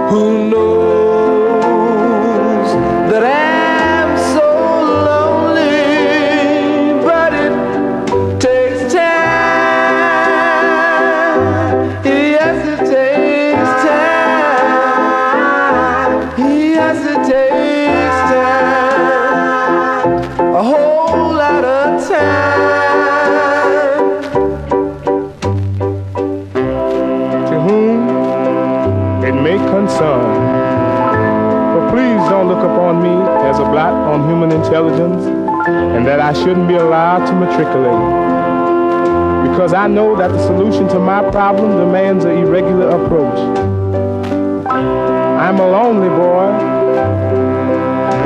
who 0.10 0.50
knows 0.50 0.57
shouldn't 36.48 36.70
be 36.70 36.76
allowed 36.76 37.26
to 37.26 37.34
matriculate. 37.34 37.92
Because 39.52 39.74
I 39.74 39.86
know 39.88 40.16
that 40.16 40.32
the 40.32 40.42
solution 40.48 40.88
to 40.88 40.98
my 40.98 41.30
problem 41.30 41.78
demands 41.78 42.24
an 42.24 42.38
irregular 42.38 42.88
approach. 42.88 43.38
I'm 44.70 45.60
a 45.60 45.68
lonely 45.68 46.08
boy 46.08 46.48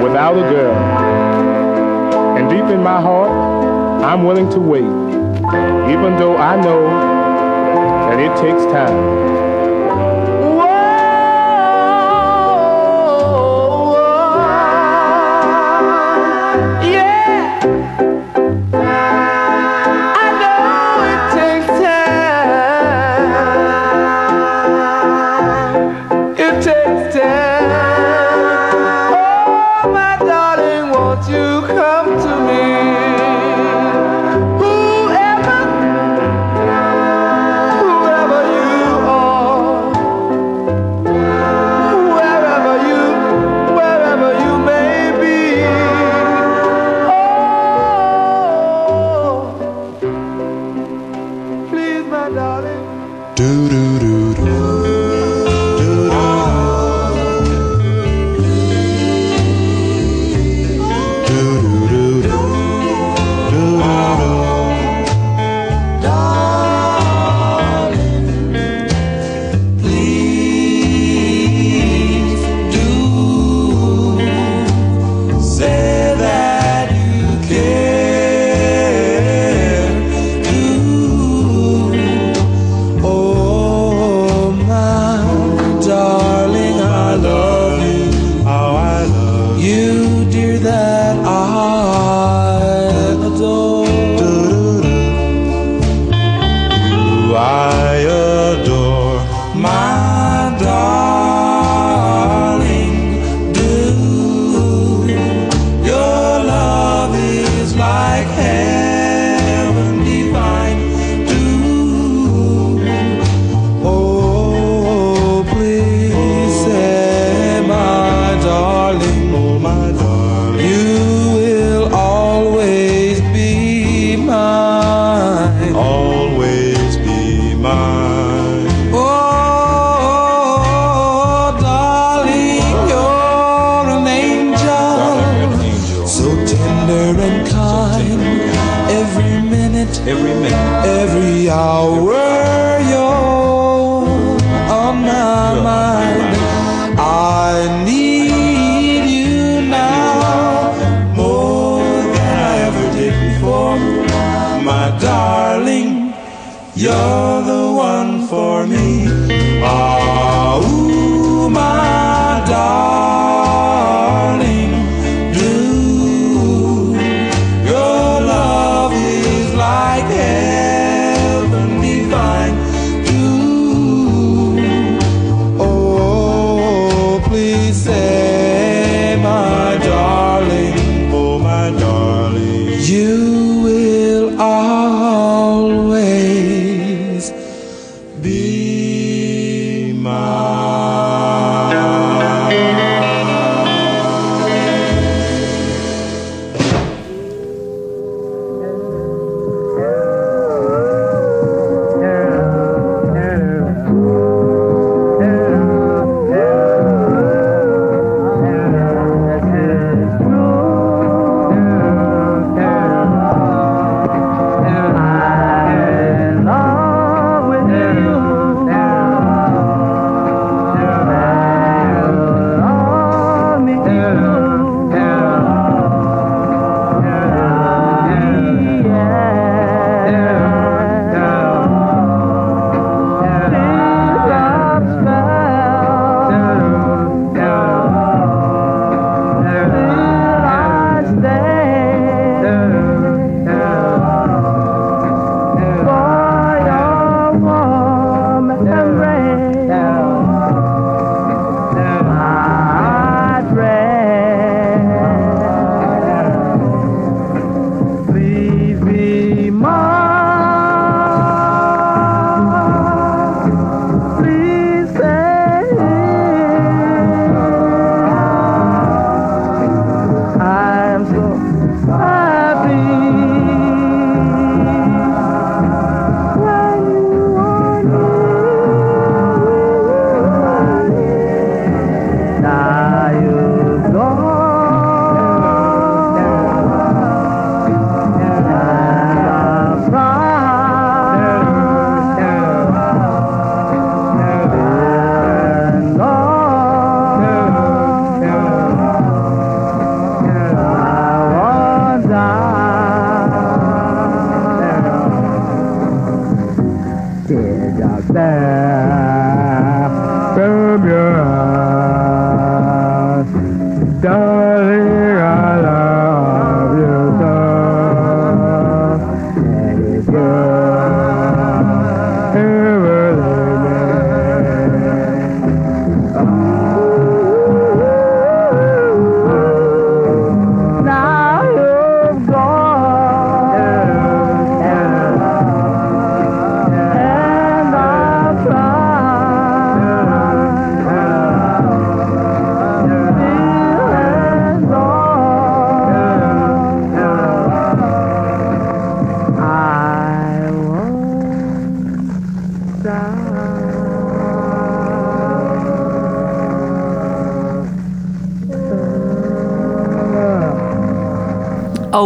without 0.04 0.38
a 0.38 0.42
girl. 0.54 0.76
And 2.38 2.48
deep 2.48 2.66
in 2.66 2.84
my 2.84 3.02
heart, 3.02 3.32
I'm 4.04 4.24
willing 4.24 4.52
to 4.52 4.60
wait, 4.60 4.84
even 4.84 6.16
though 6.20 6.38
I 6.38 6.62
know 6.62 6.84
that 8.06 8.20
it 8.20 8.40
takes 8.40 8.64
time. 8.72 9.51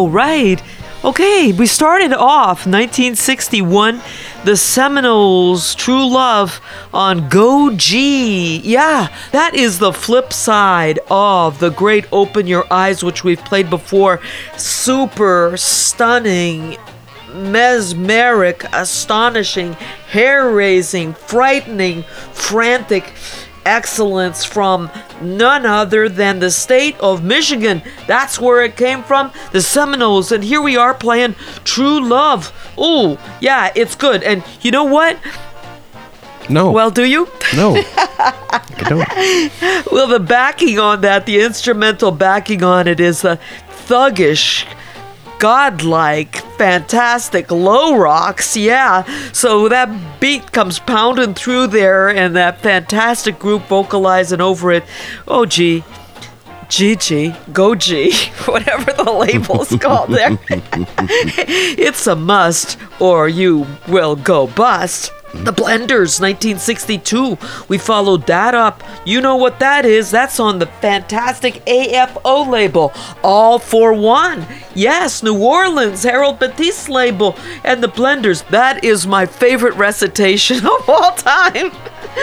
Right. 0.10 0.62
Okay, 1.04 1.52
we 1.52 1.68
started 1.68 2.14
off 2.14 2.66
1961, 2.66 4.02
the 4.44 4.58
Seminoles' 4.58 5.76
True 5.76 6.10
Love 6.10 6.60
on 6.92 7.30
Go 7.30 7.72
G. 7.76 8.58
Yeah, 8.58 9.16
that 9.32 9.54
is 9.54 9.78
the 9.78 9.94
flip 9.94 10.34
side 10.34 10.98
of 11.12 11.60
the 11.60 11.70
great 11.70 12.06
Open 12.12 12.48
Your 12.48 12.66
Eyes, 12.74 13.04
which 13.04 13.24
we've 13.24 13.44
played 13.46 13.70
before. 13.70 14.20
Super 14.58 15.58
stunning, 15.58 16.78
mesmeric, 17.36 18.66
astonishing, 18.74 19.74
hair 20.10 20.50
raising, 20.50 21.14
frightening, 21.14 22.02
frantic 22.34 23.14
excellence 23.66 24.46
from 24.46 24.90
none 25.22 25.66
other 25.66 26.08
than 26.08 26.40
the 26.40 26.52
state 26.52 26.98
of 27.00 27.24
Michigan. 27.24 27.82
That's 28.08 28.40
where 28.40 28.64
it 28.64 28.78
came 28.78 29.04
from, 29.04 29.32
the 29.56 29.62
Seminoles. 29.62 30.34
And 30.34 30.44
here 30.44 30.62
we 30.62 30.76
are 30.76 30.94
playing 30.94 31.36
True 31.64 32.06
Love. 32.06 32.52
Oh, 32.78 33.18
yeah, 33.40 33.72
it's 33.74 33.96
good. 33.96 34.22
And 34.22 34.44
you 34.62 34.70
know 34.70 34.84
what? 34.84 35.18
No. 36.50 36.72
Well, 36.72 36.92
do 36.92 37.06
you? 37.06 37.30
no. 37.56 37.76
I 37.98 38.62
don't. 38.90 39.92
well, 39.92 40.08
the 40.08 40.20
backing 40.20 40.78
on 40.78 41.02
that, 41.02 41.26
the 41.26 41.40
instrumental 41.40 42.12
backing 42.12 42.64
on 42.64 42.86
it 42.88 43.00
is 43.00 43.22
the 43.22 43.40
thuggish, 43.88 44.68
godlike, 45.40 46.36
fantastic 46.58 47.50
low 47.50 47.98
rocks. 47.98 48.58
Yeah. 48.58 49.04
So 49.32 49.70
that 49.70 50.20
beat 50.20 50.52
comes 50.52 50.80
pounding 50.80 51.34
through 51.34 51.68
there, 51.68 52.10
and 52.10 52.36
that 52.36 52.60
fantastic 52.60 53.40
group 53.40 53.64
vocalizing 53.68 54.42
over 54.42 54.74
it. 54.74 54.84
Oh, 55.30 55.46
gee. 55.46 55.86
Gigi, 56.70 57.32
Goji, 57.52 58.14
whatever 58.48 58.92
the 58.92 59.12
label's 59.12 59.70
called 59.80 60.10
there. 60.10 60.38
it's 60.50 62.08
a 62.08 62.16
must, 62.16 62.78
or 63.00 63.28
you 63.30 63.68
will 63.88 64.16
go 64.16 64.48
bust. 64.48 65.12
The 65.44 65.52
Blenders, 65.54 66.20
1962. 66.20 67.38
We 67.68 67.78
followed 67.78 68.26
that 68.28 68.56
up. 68.56 68.82
You 69.06 69.22
know 69.22 69.36
what 69.36 69.60
that 69.60 69.86
is? 69.86 70.10
That's 70.10 70.40
on 70.40 70.60
the 70.60 70.66
fantastic 70.66 71.64
AFO 71.66 72.48
label, 72.50 72.94
All 73.24 73.60
for 73.60 73.94
One. 73.94 74.46
Yes, 74.74 75.22
New 75.22 75.38
Orleans, 75.38 76.04
Harold 76.04 76.40
Batiste 76.40 76.90
label, 76.90 77.38
and 77.64 77.84
the 77.84 77.88
Blenders. 77.88 78.48
That 78.50 78.84
is 78.84 79.06
my 79.06 79.26
favorite 79.26 79.76
recitation 79.76 80.58
of 80.66 80.90
all 80.90 81.12
time. 81.16 81.72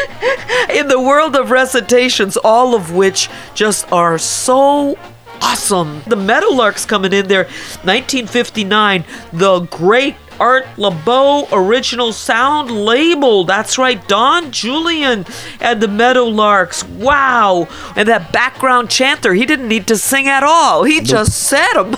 In 0.70 0.88
the 0.88 1.00
world 1.00 1.36
of 1.36 1.50
recitations, 1.50 2.36
all 2.38 2.74
of 2.74 2.92
which 2.92 3.28
just 3.54 3.90
are 3.92 4.18
so 4.18 4.98
awesome. 5.42 6.02
The 6.06 6.16
Meadowlarks 6.16 6.86
coming 6.86 7.12
in 7.12 7.28
there, 7.28 7.44
1959, 7.84 9.04
the 9.32 9.60
great 9.60 10.16
Art 10.42 10.66
Laboe 10.76 11.46
original 11.52 12.12
sound 12.12 12.68
label. 12.68 13.44
That's 13.44 13.78
right, 13.78 14.08
Don 14.08 14.50
Julian 14.50 15.24
and 15.60 15.80
the 15.80 15.86
Meadowlarks. 15.86 16.82
Wow. 16.88 17.68
And 17.94 18.08
that 18.08 18.32
background 18.32 18.90
chanter, 18.90 19.34
he 19.34 19.46
didn't 19.46 19.68
need 19.68 19.86
to 19.86 19.96
sing 19.96 20.26
at 20.26 20.42
all. 20.42 20.82
He 20.82 21.00
just 21.00 21.44
said 21.44 21.74
them. 21.74 21.94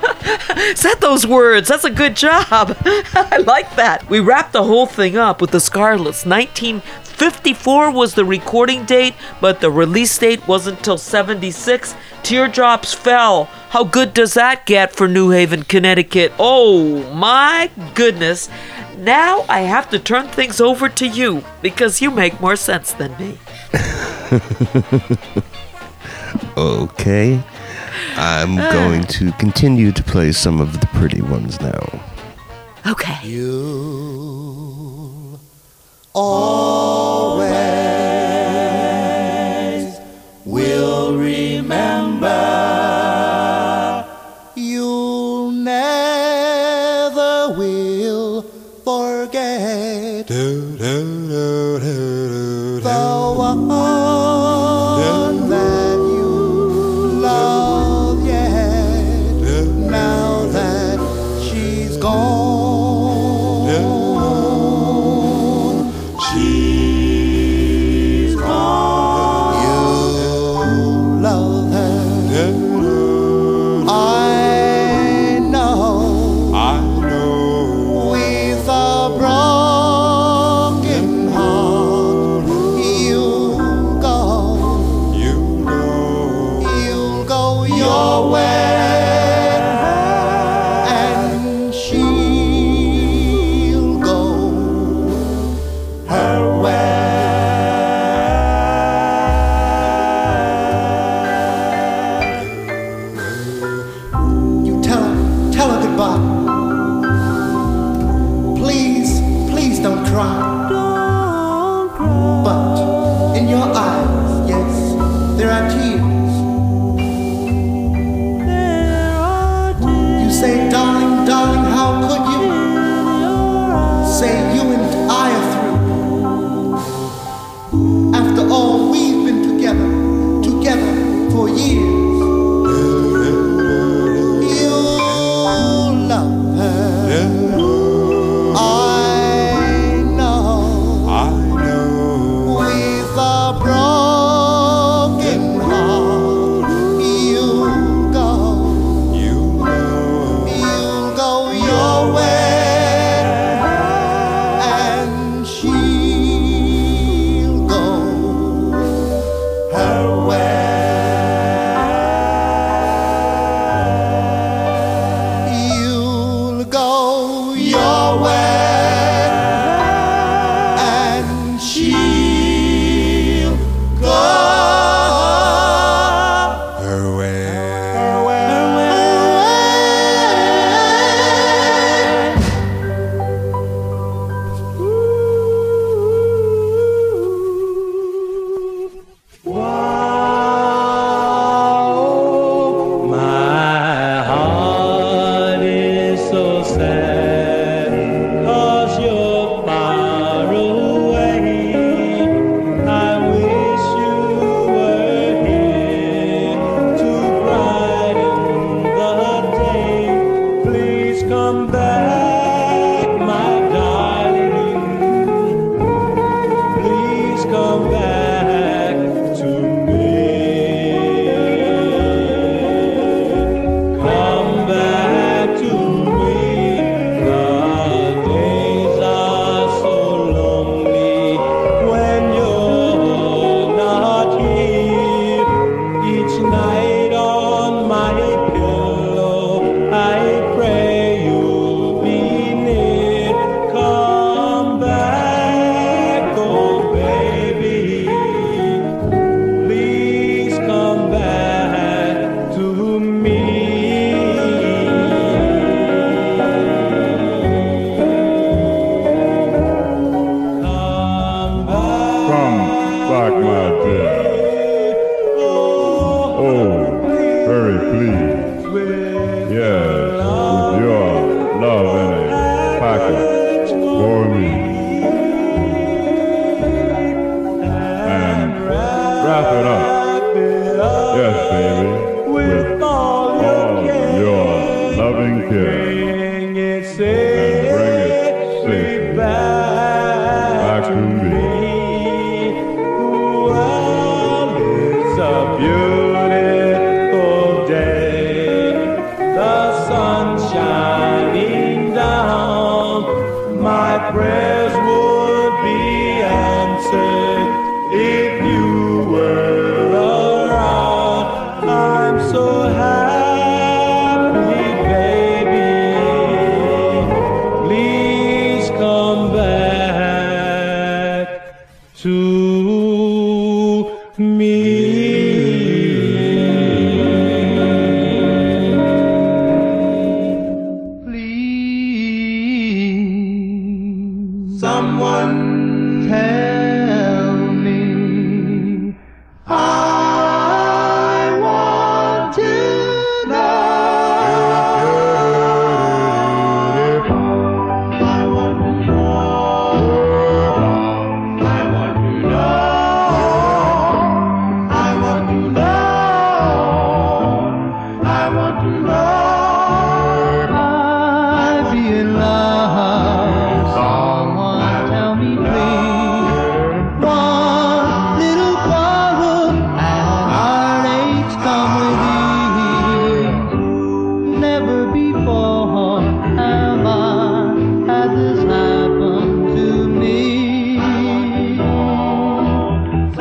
said 0.74 0.94
those 1.00 1.26
words. 1.26 1.68
That's 1.68 1.84
a 1.84 1.90
good 1.90 2.16
job. 2.16 2.76
I 2.84 3.42
like 3.46 3.74
that. 3.76 4.08
We 4.08 4.20
wrapped 4.20 4.52
the 4.52 4.64
whole 4.64 4.86
thing 4.86 5.16
up 5.16 5.40
with 5.40 5.50
the 5.50 5.60
Scarlets. 5.60 6.24
1954 6.26 7.90
was 7.90 8.14
the 8.14 8.24
recording 8.24 8.84
date, 8.84 9.14
but 9.40 9.60
the 9.60 9.70
release 9.70 10.16
date 10.16 10.46
wasn't 10.46 10.78
until 10.78 10.98
76. 10.98 11.94
Teardrops 12.22 12.94
Fell. 12.94 13.44
How 13.70 13.84
good 13.84 14.14
does 14.14 14.34
that 14.34 14.66
get 14.66 14.94
for 14.94 15.08
New 15.08 15.30
Haven, 15.30 15.62
Connecticut? 15.62 16.32
Oh 16.38 17.12
my 17.14 17.70
goodness. 17.94 18.48
Now 18.96 19.44
I 19.48 19.60
have 19.60 19.90
to 19.90 19.98
turn 19.98 20.28
things 20.28 20.60
over 20.60 20.88
to 20.88 21.06
you 21.06 21.44
because 21.60 22.00
you 22.00 22.10
make 22.10 22.40
more 22.40 22.56
sense 22.56 22.92
than 22.92 23.16
me. 23.18 23.38
Okay. 26.56 27.42
I'm 28.16 28.58
ah. 28.58 28.72
going 28.72 29.04
to 29.04 29.32
continue 29.32 29.92
to 29.92 30.02
play 30.02 30.32
some 30.32 30.60
of 30.60 30.80
the 30.80 30.86
pretty 30.88 31.22
ones 31.22 31.60
now. 31.60 32.02
Okay. 32.86 33.26
You 33.26 35.38
always 36.14 37.52
will 40.44 41.16
remember. 41.16 42.81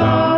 Someone 0.02 0.31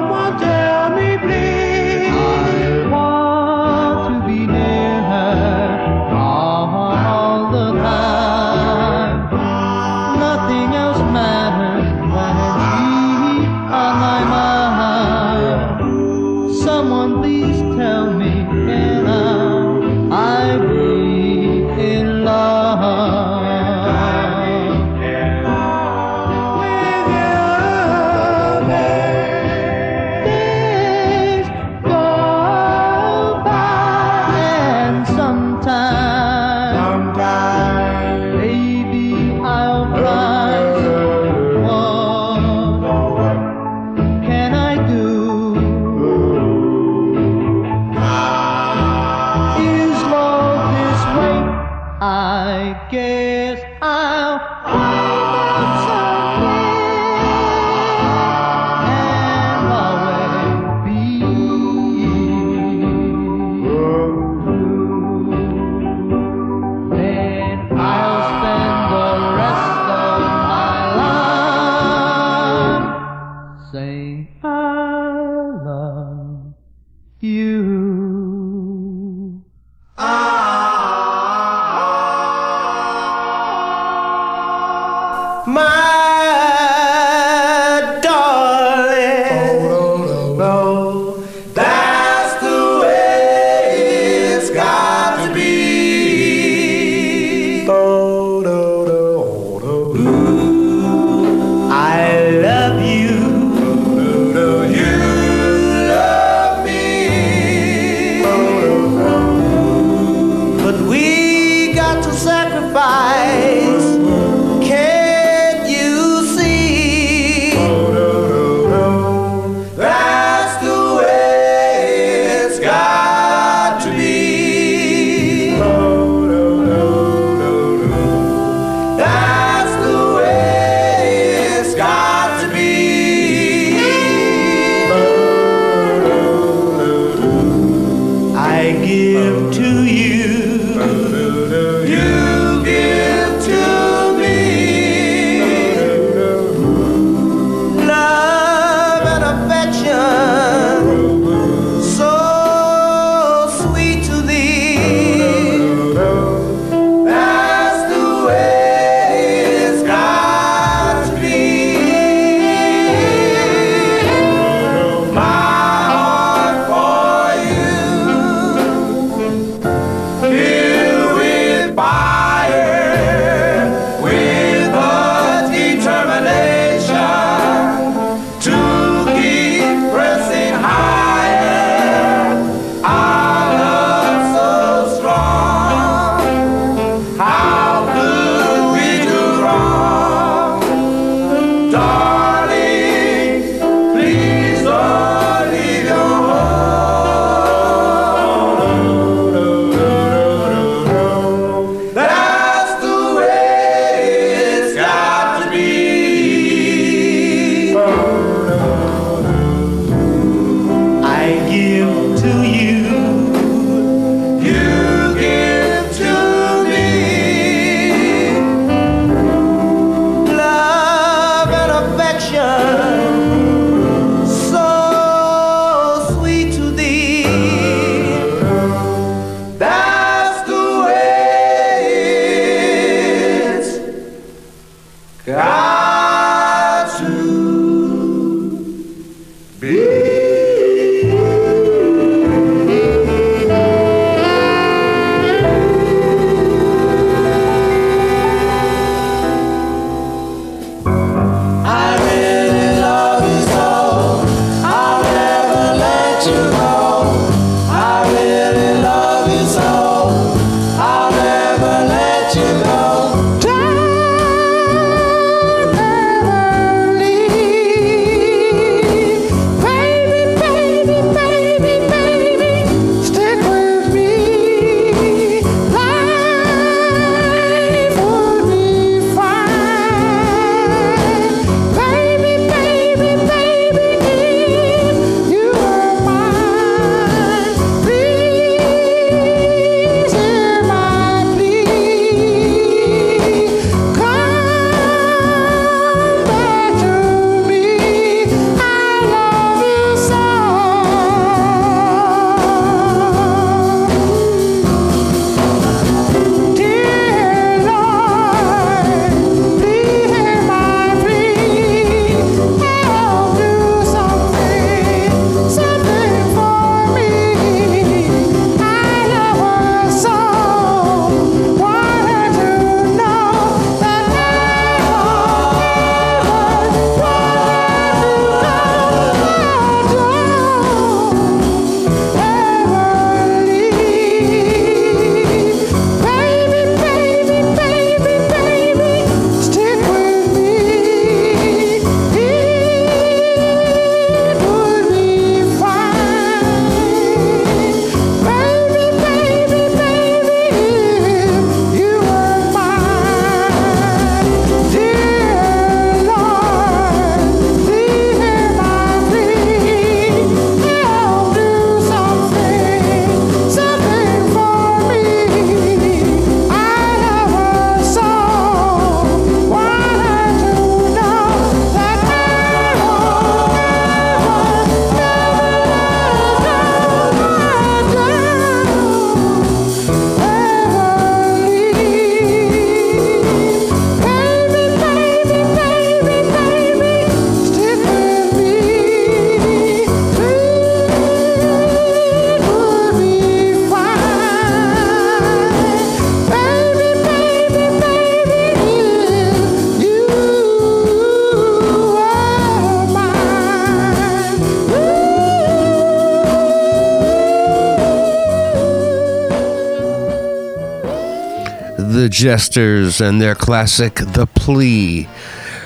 Jesters 412.24 413.02
and 413.02 413.22
their 413.22 413.36
classic 413.36 413.96
The 413.96 414.26
Plea, 414.28 415.10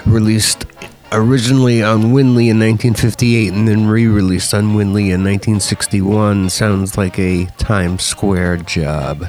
released 0.08 0.66
originally 1.12 1.84
on 1.84 2.05
Winley 2.05 2.49
in 2.49 2.58
1958 2.58 3.53
and 3.53 3.68
then 3.68 3.88
re 3.88 4.08
released 4.08 4.55
on 4.55 4.70
Winley 4.70 5.14
in 5.14 5.24
1961. 5.24 6.49
Sounds 6.49 6.97
like 6.97 7.20
a 7.20 7.45
Times 7.60 8.01
Square 8.01 8.58
job. 8.58 9.28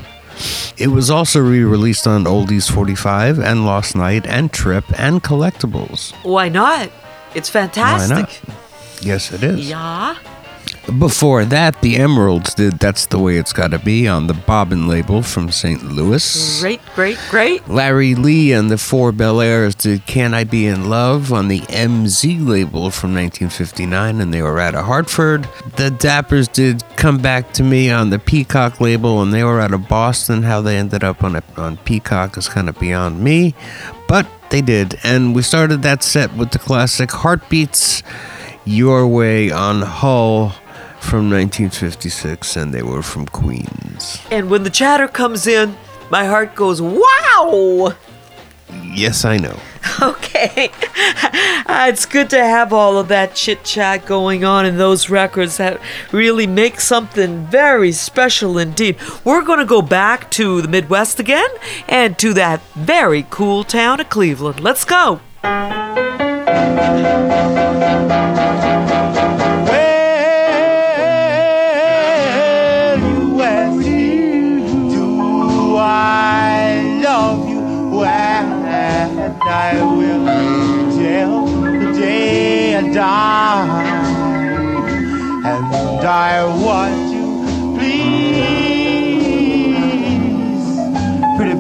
It 0.79 0.87
was 0.87 1.11
also 1.11 1.41
re 1.41 1.65
released 1.65 2.07
on 2.07 2.25
Oldies 2.25 2.73
45 2.73 3.39
and 3.41 3.67
Lost 3.67 3.95
Nite 3.95 4.27
and 4.27 4.51
Trip 4.51 4.87
and 4.99 5.23
Collectibles. 5.23 6.15
Why 6.25 6.49
not? 6.49 6.91
It's 7.35 7.51
fantastic. 7.51 8.17
Why 8.17 8.23
not? 8.23 9.05
Yes, 9.05 9.33
it 9.35 9.43
is. 9.43 9.69
Yeah. 9.69 10.17
Before 10.97 11.45
that, 11.45 11.83
the 11.83 11.97
Emeralds 11.97 12.55
did 12.55 12.79
That's 12.79 13.05
the 13.05 13.19
Way 13.19 13.37
It's 13.37 13.53
Gotta 13.53 13.79
Be 13.79 14.09
on 14.09 14.27
the 14.27 14.33
Bobbin 14.33 14.89
label 14.89 15.23
from 15.23 15.51
St. 15.51 15.83
Louis. 15.83 16.61
Great, 16.63 16.81
great, 16.95 17.19
great. 17.29 17.69
Larry 17.69 18.15
Lee 18.15 18.53
and 18.53 18.71
the 18.71 18.79
Four 18.79 19.13
Bel 19.13 19.39
Airs 19.43 19.75
did 19.75 20.07
Can 20.07 20.33
I 20.33 20.45
Be 20.45 20.67
in 20.67 20.89
Love 20.89 21.31
on 21.31 21.49
the 21.49 21.61
MZ 21.61 22.47
label 22.47 22.91
from 22.91 23.15
1959, 23.15 24.19
and 24.19 24.33
they 24.33 24.41
were 24.41 24.59
out 24.59 24.75
of 24.75 24.87
Hartford. 24.87 25.43
The 25.77 25.91
Dappers 25.91 26.51
did 26.51 26.83
Come 26.97 27.19
Back 27.19 27.53
to 27.53 27.63
Me 27.63 27.91
on 27.91 28.09
the 28.09 28.19
Peacock 28.19 28.81
label, 28.81 29.21
and 29.21 29.33
they 29.33 29.45
were 29.45 29.61
out 29.61 29.75
of 29.75 29.89
Boston. 29.89 30.43
How 30.43 30.63
they 30.63 30.79
ended 30.79 31.05
up 31.05 31.23
on, 31.23 31.37
a, 31.37 31.43
on 31.59 31.77
Peacock 31.77 32.39
is 32.39 32.49
kind 32.49 32.67
of 32.69 32.81
beyond 32.81 33.23
me, 33.23 33.55
but 34.09 34.27
they 34.49 34.63
did. 34.63 34.99
And 35.05 35.35
we 35.35 35.43
started 35.43 35.83
that 35.83 36.03
set 36.03 36.35
with 36.35 36.53
the 36.53 36.59
classic 36.59 37.11
Heartbeats 37.11 38.03
Your 38.65 39.07
Way 39.07 39.51
on 39.51 39.83
Hull 39.83 40.55
from 41.09 41.31
1956, 41.31 42.57
and 42.57 42.75
they 42.75 42.83
were 42.83 43.01
from 43.01 43.25
Queens. 43.25 44.21
And 44.31 44.51
when 44.51 44.63
the 44.63 44.69
chatter 44.69 45.09
comes 45.09 45.47
in, 45.47 45.75
my 46.11 46.27
heart 46.27 46.55
goes, 46.55 46.83
wow! 46.83 47.95
Yes, 48.93 49.25
I 49.25 49.39
know. 49.39 49.59
Okay. 50.01 50.71
Uh, 51.67 51.87
it's 51.91 52.07
good 52.07 52.31
to 52.31 52.39
have 52.39 52.73
all 52.73 52.99
of 52.99 53.09
that 53.09 53.35
chit 53.35 53.63
chat 53.63 54.07
going 54.07 54.43
on 54.43 54.65
in 54.65 54.79
those 54.79 55.11
records 55.11 55.59
that 55.59 55.79
really 56.13 56.47
make 56.47 56.81
something 56.81 57.45
very 57.47 57.93
special 57.93 58.57
indeed. 58.57 58.97
We're 59.23 59.43
going 59.43 59.59
to 59.59 59.67
go 59.67 59.83
back 59.83 60.31
to 60.33 60.63
the 60.63 60.69
Midwest 60.69 61.21
again 61.21 61.51
and 61.87 62.19
to 62.21 62.33
that 62.35 62.63
very 62.75 63.27
cool 63.29 63.65
town 63.65 64.01
of 64.01 64.09
Cleveland. 64.09 64.61
Let's 64.61 64.87
go. 64.87 65.21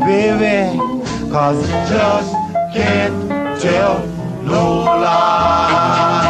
Baby, 0.08 0.78
cause 1.30 1.60
I 1.70 1.86
just 1.86 2.32
can't 2.74 3.60
tell 3.60 4.00
no 4.42 4.62
lie. 5.04 6.24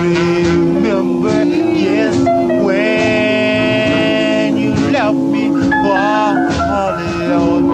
Remember, 0.00 1.44
yes, 1.44 2.16
when 2.64 4.56
you 4.56 4.72
left 4.96 5.14
me 5.34 5.44
for 5.50 6.08
alone 7.20 7.66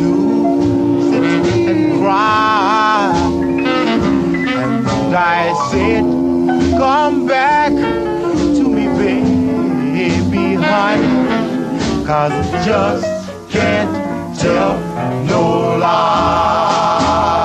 to 0.00 0.10
sit 1.08 1.24
and 1.70 1.82
cry. 2.00 3.14
And 4.58 5.14
I 5.14 5.54
said, 5.70 6.02
come 6.76 7.28
back 7.28 7.70
to 7.70 8.62
me, 8.76 8.84
baby, 8.98 10.54
honey, 10.54 12.04
cause 12.04 12.66
just 12.66 13.19
can't 13.60 14.38
tell 14.38 14.78
no 15.24 15.76
lie. 15.78 17.39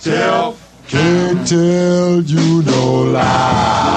Tell, 0.00 0.56
can't 0.88 1.46
tell 1.46 2.20
you 2.20 2.62
no 2.62 3.02
lie. 3.12 3.89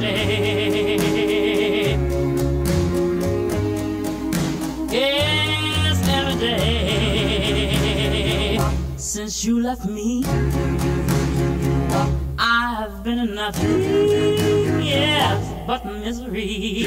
say. 0.00 1.96
Since 8.96 9.44
you 9.44 9.62
left 9.62 9.86
me, 9.86 10.24
I 12.38 12.74
have 12.78 13.02
been 13.02 13.34
nothing, 13.34 14.82
yes, 14.82 15.40
but 15.66 15.84
misery. 15.84 16.86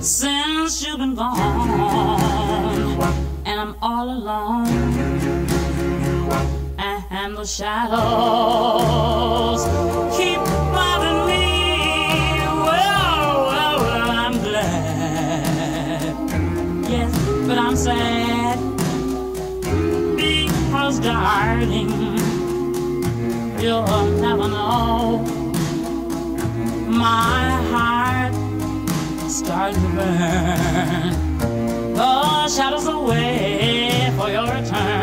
Since 0.00 0.86
you've 0.86 0.98
been 0.98 1.14
gone, 1.14 1.38
and 3.46 3.60
I'm 3.60 3.76
all 3.80 4.10
alone 4.10 5.14
and 7.24 7.36
the 7.36 7.44
shadows 7.46 8.04
keep 10.16 10.53
I'm 17.74 17.80
sad 17.80 18.58
Because 20.14 21.00
darling 21.00 21.90
You'll 23.60 24.06
never 24.20 24.46
know. 24.46 25.18
My 26.86 27.50
heart 27.72 28.32
starts 29.28 29.76
to 29.76 29.88
burn. 29.88 31.94
The 31.94 32.48
shadows 32.48 32.86
away 32.86 34.12
for 34.16 34.30
your 34.30 34.44
return. 34.44 34.93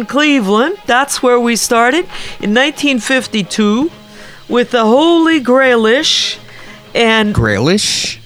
In 0.00 0.06
Cleveland. 0.06 0.78
That's 0.86 1.22
where 1.22 1.38
we 1.38 1.56
started 1.56 2.06
in 2.40 2.54
1952 2.54 3.90
with 4.48 4.70
the 4.70 4.82
Holy 4.82 5.42
Grailish 5.42 6.38
and 6.94 7.34
Grailish? 7.34 8.18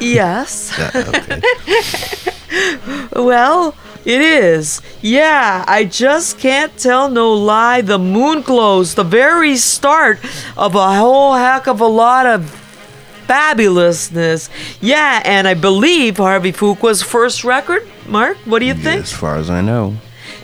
yes. 0.00 0.76
well, 3.14 3.76
it 4.04 4.20
is. 4.20 4.82
Yeah, 5.00 5.64
I 5.68 5.84
just 5.84 6.40
can't 6.40 6.76
tell 6.76 7.08
no 7.08 7.32
lie. 7.34 7.82
The 7.82 7.98
Moonglows, 7.98 8.96
the 8.96 9.04
very 9.04 9.56
start 9.56 10.18
of 10.56 10.74
a 10.74 10.96
whole 10.96 11.34
heck 11.34 11.68
of 11.68 11.80
a 11.80 11.86
lot 11.86 12.26
of 12.26 12.40
fabulousness. 13.28 14.50
Yeah, 14.80 15.22
and 15.24 15.46
I 15.46 15.54
believe 15.54 16.16
Harvey 16.16 16.50
Fuqua's 16.50 17.04
first 17.04 17.44
record. 17.44 17.86
Mark, 18.08 18.38
what 18.38 18.58
do 18.58 18.64
you 18.64 18.74
think? 18.74 19.02
As 19.02 19.12
far 19.12 19.36
as 19.36 19.48
I 19.48 19.60
know. 19.60 19.94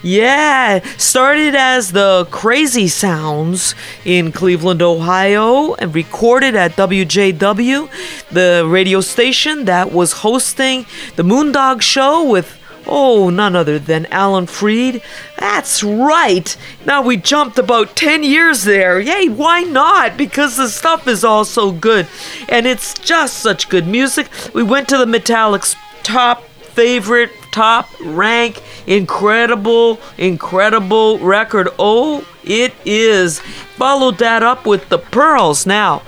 Yeah, 0.05 0.81
started 0.97 1.55
as 1.55 1.93
the 1.93 2.27
Crazy 2.33 2.89
Sounds 2.89 3.77
in 4.05 4.33
Cleveland, 4.33 4.83
Ohio, 4.83 5.75
and 5.75 5.95
recorded 5.95 6.57
at 6.57 6.73
WJW, 6.73 7.89
the 8.29 8.67
radio 8.67 9.01
station 9.01 9.65
that 9.67 9.93
was 9.93 10.13
hosting 10.13 10.87
the 11.15 11.23
Moondog 11.23 11.83
Show 11.83 12.29
with. 12.29 12.59
Oh, 12.85 13.31
none 13.31 13.55
other 13.55 13.79
than 13.79 14.07
Alan 14.07 14.47
Freed. 14.47 15.03
That's 15.39 15.85
right. 15.85 16.57
Now 16.85 17.01
we 17.01 17.17
jumped 17.17 17.57
about 17.57 17.95
10 17.95 18.25
years 18.25 18.65
there. 18.65 18.99
Yay, 18.99 19.29
why 19.29 19.63
not? 19.63 20.17
Because 20.17 20.57
the 20.57 20.69
stuff 20.69 21.07
is 21.07 21.23
all 21.23 21.45
so 21.45 21.71
good. 21.71 22.09
And 22.49 22.67
it's 22.67 22.95
just 22.95 23.39
such 23.39 23.69
good 23.69 23.87
music. 23.87 24.27
We 24.53 24.65
went 24.65 24.89
to 24.89 24.99
the 24.99 25.05
Metallics 25.05 25.77
top 26.03 26.43
favorite, 26.49 27.31
top 27.53 27.89
rank, 28.01 28.61
incredible, 28.87 30.01
incredible 30.19 31.19
record. 31.21 31.69
Oh, 31.79 32.27
it 32.43 32.75
is. 32.85 33.39
Followed 33.77 34.19
that 34.19 34.43
up 34.43 34.67
with 34.67 34.89
the 34.89 34.99
Pearls. 34.99 35.65
Now, 35.67 36.03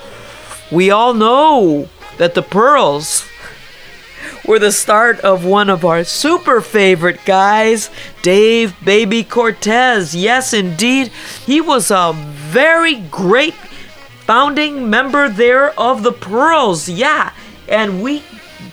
we 0.73 0.91
all 0.91 1.15
know 1.15 1.89
that 2.19 2.35
the 2.35 2.43
Pearls 2.43 3.29
were 4.47 4.59
the 4.59 4.73
start 4.73 5.21
of 5.21 5.45
one 5.45 5.71
of 5.71 5.85
our 5.85 6.05
super 6.05 6.61
favorite 6.61 7.21
guys, 7.25 7.91
Dave 8.23 8.75
Baby 8.85 9.23
Cortez. 9.23 10.15
Yes, 10.15 10.53
indeed. 10.53 11.09
He 11.47 11.61
was 11.61 11.91
a 11.91 12.13
very 12.15 12.97
great 12.97 13.55
founding 14.27 14.91
member 14.91 15.29
there 15.29 15.79
of 15.79 16.03
the 16.03 16.13
Pearls. 16.13 16.89
Yeah, 16.89 17.33
and 17.69 18.03
we 18.03 18.23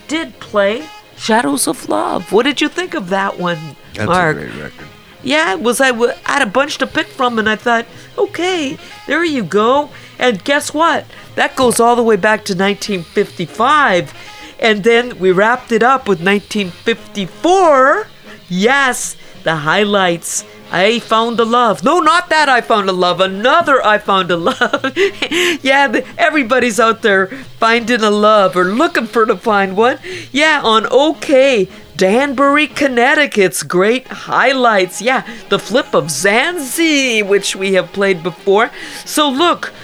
did 0.08 0.40
play 0.40 0.88
Shadows 1.22 1.68
of 1.68 1.88
Love. 1.88 2.32
What 2.32 2.44
did 2.44 2.60
you 2.60 2.68
think 2.68 2.94
of 2.94 3.08
that 3.10 3.38
one, 3.38 3.76
That's 3.94 4.06
Mark? 4.08 4.36
a 4.36 4.40
great 4.40 4.54
record. 4.62 4.86
Yeah, 5.22 5.52
it 5.52 5.60
was 5.60 5.80
I 5.80 5.90
w- 5.92 6.12
I 6.26 6.32
had 6.32 6.42
a 6.42 6.46
bunch 6.46 6.78
to 6.78 6.86
pick 6.86 7.06
from, 7.06 7.38
and 7.38 7.48
I 7.48 7.54
thought, 7.54 7.86
okay, 8.18 8.76
there 9.06 9.24
you 9.24 9.44
go. 9.44 9.90
And 10.18 10.42
guess 10.42 10.74
what? 10.74 11.06
That 11.36 11.54
goes 11.54 11.78
all 11.78 11.94
the 11.94 12.02
way 12.02 12.16
back 12.16 12.44
to 12.46 12.54
1955, 12.56 14.12
and 14.58 14.82
then 14.82 15.18
we 15.20 15.30
wrapped 15.30 15.70
it 15.70 15.82
up 15.84 16.08
with 16.08 16.18
1954. 16.20 18.08
Yes, 18.48 19.16
the 19.44 19.56
highlights. 19.56 20.44
I 20.74 21.00
found 21.00 21.38
a 21.38 21.44
love. 21.44 21.84
No, 21.84 22.00
not 22.00 22.30
that 22.30 22.48
I 22.48 22.62
found 22.62 22.88
a 22.88 22.92
love. 22.92 23.20
Another 23.20 23.84
I 23.84 23.98
found 23.98 24.30
a 24.30 24.38
love. 24.38 24.96
yeah, 25.62 26.00
everybody's 26.16 26.80
out 26.80 27.02
there 27.02 27.26
finding 27.26 28.00
a 28.00 28.10
love 28.10 28.56
or 28.56 28.64
looking 28.64 29.06
for 29.06 29.26
to 29.26 29.36
find 29.36 29.76
one. 29.76 29.98
Yeah, 30.32 30.62
on 30.64 30.86
OK. 30.90 31.68
Danbury, 31.94 32.68
Connecticut's 32.68 33.62
great 33.62 34.08
highlights. 34.08 35.02
Yeah, 35.02 35.26
the 35.50 35.58
flip 35.58 35.94
of 35.94 36.06
Zanzi, 36.06 37.22
which 37.22 37.54
we 37.54 37.74
have 37.74 37.92
played 37.92 38.22
before. 38.22 38.70
So 39.04 39.28
look, 39.28 39.74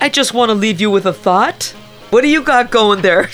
I 0.00 0.08
just 0.08 0.32
want 0.32 0.48
to 0.48 0.54
leave 0.54 0.80
you 0.80 0.90
with 0.90 1.04
a 1.04 1.12
thought. 1.12 1.74
What 2.08 2.22
do 2.22 2.28
you 2.28 2.42
got 2.42 2.70
going 2.70 3.02
there? 3.02 3.28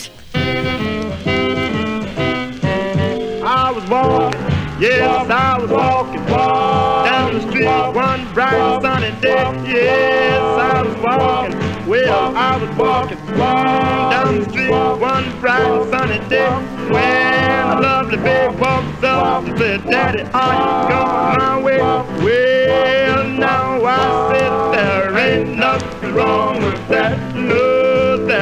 I 3.49 3.71
was 3.71 3.89
walking, 3.89 4.36
yes, 4.81 5.31
I 5.31 5.59
was 5.59 5.71
walking 5.71 6.25
down 6.27 7.35
the 7.35 7.41
street 7.41 7.67
one 7.67 8.33
bright 8.35 8.83
sunny 8.83 9.11
day. 9.21 9.63
Yes, 9.65 10.43
I 10.43 10.83
was 10.83 10.97
walking, 11.03 11.89
well, 11.89 12.37
I 12.37 12.57
was 12.57 12.77
walking 12.77 13.19
down 13.37 14.41
the 14.41 14.51
street 14.51 14.71
one 14.71 15.41
bright 15.41 15.91
sunny 15.91 16.19
day. 16.29 16.49
When 16.93 17.67
a 17.71 17.81
lovely 17.81 18.19
babe 18.19 18.59
walks 18.61 19.03
up 19.03 19.45
and 19.45 19.59
said, 19.59 19.85
Daddy, 19.85 20.23
are 20.33 20.55
you 20.55 20.89
going 20.89 21.39
my 21.39 21.63
way? 21.63 21.79
Well, 21.79 23.29
now 23.29 23.85
I 23.85 24.33
said 24.33 24.53
there 24.75 25.19
ain't 25.19 25.57
nothing 25.57 26.15
wrong 26.15 26.63
with 26.63 26.89
that. 26.89 27.35
No, 27.35 27.96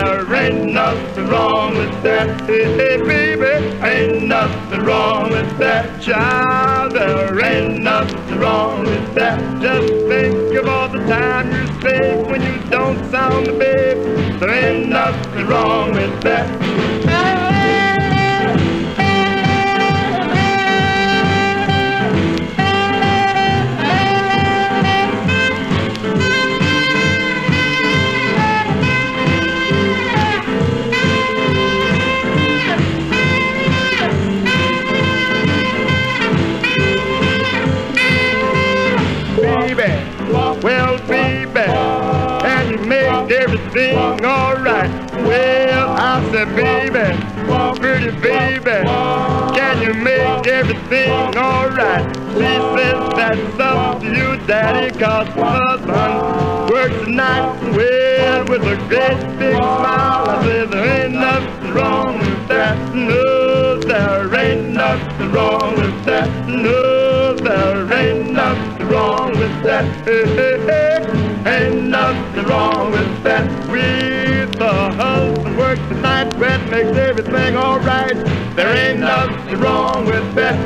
there 0.05 0.35
ain't 0.35 0.73
nothing 0.73 1.29
wrong 1.29 1.77
with 1.77 2.03
that. 2.03 2.41
Hey, 2.43 2.65
hey, 2.77 2.97
baby, 3.03 3.77
ain't 3.85 4.27
nothing 4.27 4.83
wrong 4.83 5.31
with 5.31 5.59
that. 5.59 6.03
Child, 6.03 6.93
there 6.93 7.45
ain't 7.45 7.81
nothing 7.81 8.39
wrong 8.39 8.85
with 8.85 9.15
that. 9.15 9.39
Just 9.61 9.93
think 10.09 10.55
of 10.55 10.69
all 10.69 10.89
the 10.89 11.01
time 11.07 11.51
you 11.53 11.67
spend 11.81 12.27
when 12.27 12.43
you 12.43 12.71
don't 12.71 12.99
sound 13.11 13.47
the 13.47 13.53
babe. 13.53 14.41
There 14.41 14.51
ain't 14.51 14.89
nothing 14.89 15.47
wrong 15.47 15.93
with 15.93 16.23
that. 16.23 16.94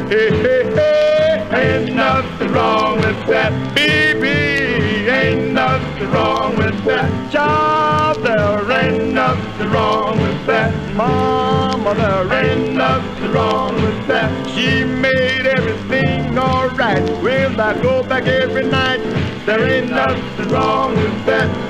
Hey, 0.08 0.30
hey, 0.30 0.64
hey. 0.72 1.48
Ain't 1.52 1.94
nothing 1.94 2.50
wrong 2.52 2.96
with 2.96 3.26
that. 3.26 3.52
Baby, 3.74 5.06
ain't 5.06 5.52
nothing 5.52 6.10
wrong 6.10 6.56
with 6.56 6.82
that. 6.86 7.30
Child, 7.30 8.24
there 8.24 8.72
ain't 8.72 9.12
nothing 9.12 9.70
wrong 9.70 10.18
with 10.18 10.46
that. 10.46 10.72
Mama, 10.94 11.94
there 11.94 12.32
ain't 12.42 12.74
nothing 12.74 13.32
wrong 13.32 13.74
with 13.74 14.06
that. 14.06 14.30
She 14.48 14.82
made 14.82 15.44
everything 15.44 16.38
alright. 16.38 17.02
Well, 17.22 17.60
I 17.60 17.74
go 17.82 18.02
back 18.02 18.26
every 18.28 18.64
night. 18.64 19.00
There 19.44 19.60
ain't 19.60 19.90
nothing 19.90 20.48
wrong 20.48 20.96
with 20.96 21.26
that. 21.26 21.67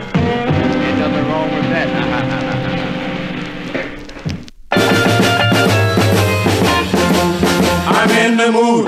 In 8.29 8.37
the 8.37 8.53
mood 8.53 8.87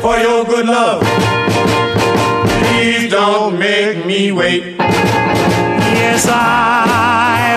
for 0.00 0.16
your 0.16 0.42
good 0.46 0.64
love. 0.64 1.02
Please 2.60 3.10
don't 3.10 3.58
make 3.58 4.06
me 4.06 4.32
wait. 4.32 4.76
Yes, 5.98 6.26
I 6.30 7.47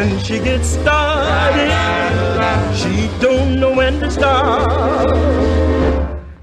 When 0.00 0.18
she 0.20 0.38
gets 0.38 0.66
started, 0.66 1.70
she 2.74 3.10
don't 3.20 3.60
know 3.60 3.74
when 3.76 4.00
to 4.00 4.10
stop. 4.10 4.66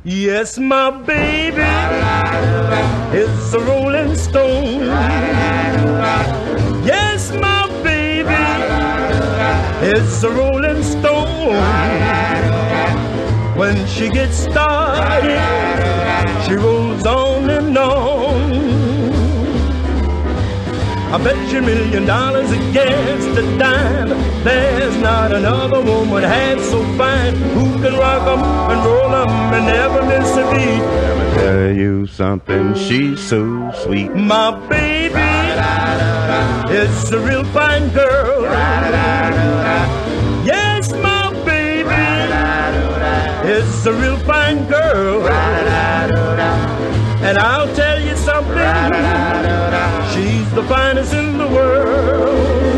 Yes, 0.04 0.60
my 0.60 0.92
baby 0.92 1.74
is 3.18 3.54
a 3.56 3.60
rolling 3.62 4.16
stone. 4.16 4.82
Yes, 6.86 7.32
my 7.32 7.68
baby 7.82 8.46
is 9.82 10.24
a 10.24 10.30
rolling 10.30 10.84
stone. 10.84 11.58
When 13.58 13.88
she 13.88 14.12
gets 14.12 14.38
started, 14.38 15.42
she 16.46 16.54
rolls 16.54 17.08
on 17.08 17.50
and 17.50 17.76
on. 17.76 18.07
I 21.10 21.18
bet 21.24 21.38
you 21.52 21.60
a 21.60 21.62
million 21.62 22.06
dollars 22.06 22.52
against 22.52 23.30
a 23.40 23.58
dime. 23.58 24.10
There's 24.44 24.98
not 24.98 25.32
another 25.32 25.82
woman 25.82 26.22
half 26.22 26.60
so 26.60 26.84
fine 26.98 27.34
who 27.56 27.66
can 27.82 27.96
rock 27.98 28.28
'em 28.28 28.44
and 28.72 28.80
roll 28.86 29.16
'em 29.16 29.30
and 29.56 29.66
never 29.66 30.04
miss 30.04 30.30
a 30.36 30.46
beat. 30.52 30.84
Let 30.84 31.18
me 31.20 31.26
tell 31.42 31.72
you 31.84 32.08
something, 32.08 32.76
she's 32.76 33.20
so 33.22 33.72
sweet. 33.84 34.14
My 34.16 34.52
baby 34.68 35.32
is 36.70 37.12
a 37.14 37.20
real 37.20 37.46
fine 37.46 37.88
girl. 37.90 38.44
Yes, 40.44 40.92
my 40.92 41.32
baby 41.46 42.08
is 43.56 43.88
a 43.88 43.94
real 43.94 44.18
fine 44.18 44.66
girl. 44.68 45.26
And 47.28 47.38
I'll 47.40 47.74
tell 47.74 48.00
you 48.00 48.16
something, 48.16 48.58
the 50.58 50.64
finest 50.64 51.14
in 51.14 51.38
the 51.38 51.48
world. 51.48 52.77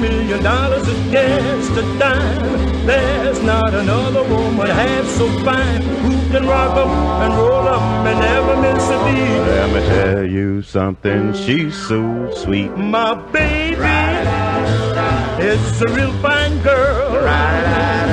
Million 0.00 0.42
dollars 0.42 0.86
against 0.88 1.72
a 1.72 1.82
dime. 1.98 2.86
There's 2.86 3.42
not 3.42 3.74
another 3.74 4.22
woman 4.22 4.66
half 4.66 5.06
so 5.18 5.26
fine 5.44 5.82
who 6.04 6.14
can 6.32 6.46
rock 6.46 6.76
'em 6.76 6.90
and 7.24 7.32
roll 7.34 7.66
up 7.76 7.82
and 8.06 8.18
never 8.20 8.54
miss 8.66 8.84
a 8.96 8.98
beat. 9.04 9.40
Let 9.54 9.68
me 9.74 9.80
tell 9.88 10.24
you 10.24 10.62
something, 10.62 11.34
she's 11.34 11.74
so 11.74 12.30
sweet. 12.34 12.70
My 12.76 13.14
baby 13.32 13.98
it's 15.40 15.80
a 15.80 15.88
real 15.94 16.12
fine 16.20 16.58
girl. 16.62 17.12
Yes, 17.22 18.07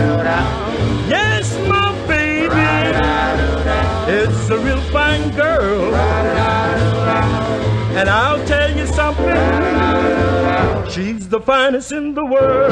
she's 11.25 11.31
the 11.31 11.41
finest 11.41 11.91
in 11.91 12.13
the 12.13 12.23
world. 12.23 12.71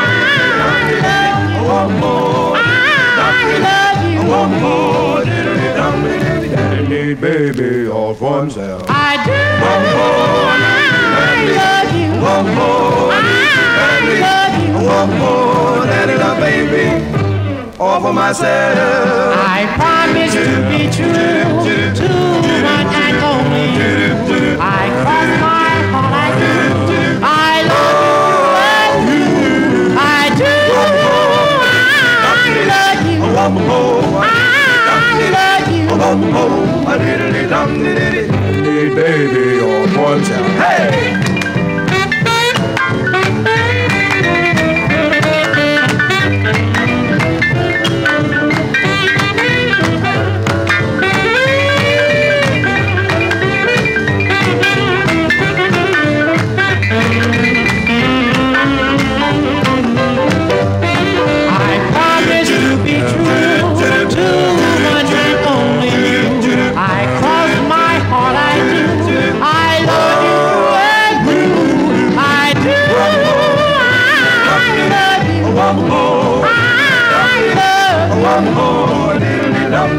one 1.72 1.92
more, 2.00 2.56
I 2.56 3.28
love 3.66 4.04
you. 4.12 5.23
Daddy 7.14 7.52
baby 7.52 7.88
all 7.88 8.12
for 8.14 8.40
himself. 8.40 8.82
I 8.88 9.22
do. 9.24 9.30
One 9.62 9.82
more, 9.94 10.50
I 10.50 11.46
love 11.54 11.94
you. 11.94 12.10
one 12.20 12.46
more, 12.54 13.12
I 13.12 13.20
love 14.24 14.54
you. 14.66 14.74
one 14.88 15.10
more, 15.18 15.86
daddy 15.86 16.16
love 16.16 16.38
baby 16.40 16.86
all 17.78 18.00
for 18.00 18.12
myself. 18.12 19.36
I 19.38 19.66
promise 19.76 20.32
to 20.34 20.44
be 20.70 20.90
true 20.90 21.62
to 21.94 22.08
one 22.64 22.88
and 23.04 23.16
only 23.22 23.66
you. 23.78 24.58
I 24.60 24.90
cross 25.02 25.30
my 25.38 25.70
heart, 25.94 26.10
I 26.10 26.34
do. 26.42 26.54
I 27.22 27.62
love 27.70 29.06
you, 29.14 29.94
I 29.96 30.34
do. 30.34 30.54
I 32.26 32.50
love 32.66 33.00
you. 33.06 33.18
One 33.34 33.54
more, 33.68 34.02
I 34.02 34.03
you. 36.04 36.10
one 36.10 36.32
more, 36.32 36.98
diddly 36.98 37.48
dum 37.48 37.70
diddly. 37.78 38.24
Need 38.62 38.94
baby 38.94 39.60
for 39.94 40.14
himself. 40.14 40.46
Hey! 40.58 41.33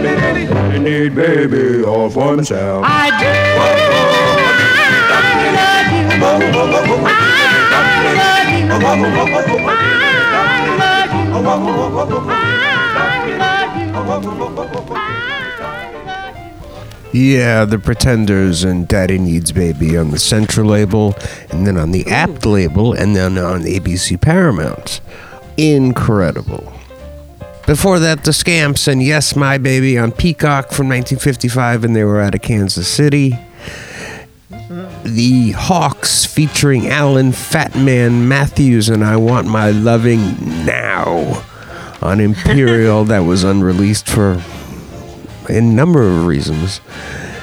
Diddly 0.05 0.47
dum. 0.47 0.83
Need 0.83 1.15
baby 1.15 1.83
all 1.83 2.09
for 2.09 2.35
himself. 2.35 2.83
I 2.85 3.09
do. 3.19 3.25
I 3.25 3.71
love 3.81 4.19
you. 4.99 5.15
I 6.11 6.17
love 6.19 6.41
you. 6.41 6.47
I 6.47 6.79
love 8.93 9.39
you. 14.89 15.15
Yeah, 17.13 17.63
the 17.63 17.79
Pretenders 17.79 18.65
and 18.65 18.87
Daddy 18.89 19.17
Needs 19.17 19.53
Baby 19.53 19.97
on 19.97 20.11
the 20.11 20.19
Central 20.19 20.67
label, 20.67 21.15
and 21.49 21.65
then 21.65 21.77
on 21.77 21.91
the 21.91 22.05
Apt 22.07 22.45
label, 22.45 22.91
and 22.91 23.15
then 23.15 23.37
on 23.37 23.61
ABC 23.61 24.19
Paramount. 24.19 24.99
Incredible. 25.55 26.73
Before 27.65 27.97
that, 27.97 28.23
The 28.23 28.31
Scamps 28.31 28.87
and 28.87 29.01
Yes, 29.01 29.35
My 29.35 29.57
Baby 29.57 29.97
on 29.97 30.11
Peacock 30.11 30.65
from 30.65 30.87
1955, 30.87 31.83
and 31.83 31.95
they 31.95 32.03
were 32.03 32.21
out 32.21 32.35
of 32.35 32.43
Kansas 32.43 32.87
City. 32.87 33.39
The 35.03 35.51
Hawks 35.51 36.25
featuring 36.25 36.87
Alan 36.87 37.31
Fatman 37.31 38.27
Matthews 38.27 38.87
and 38.87 39.03
I 39.03 39.17
Want 39.17 39.47
My 39.47 39.71
Loving 39.71 40.65
Now 40.65 41.43
on 42.03 42.19
Imperial 42.19 43.03
that 43.05 43.19
was 43.19 43.43
unreleased 43.43 44.07
for 44.07 44.43
a 45.49 45.59
number 45.59 46.03
of 46.03 46.27
reasons. 46.27 46.81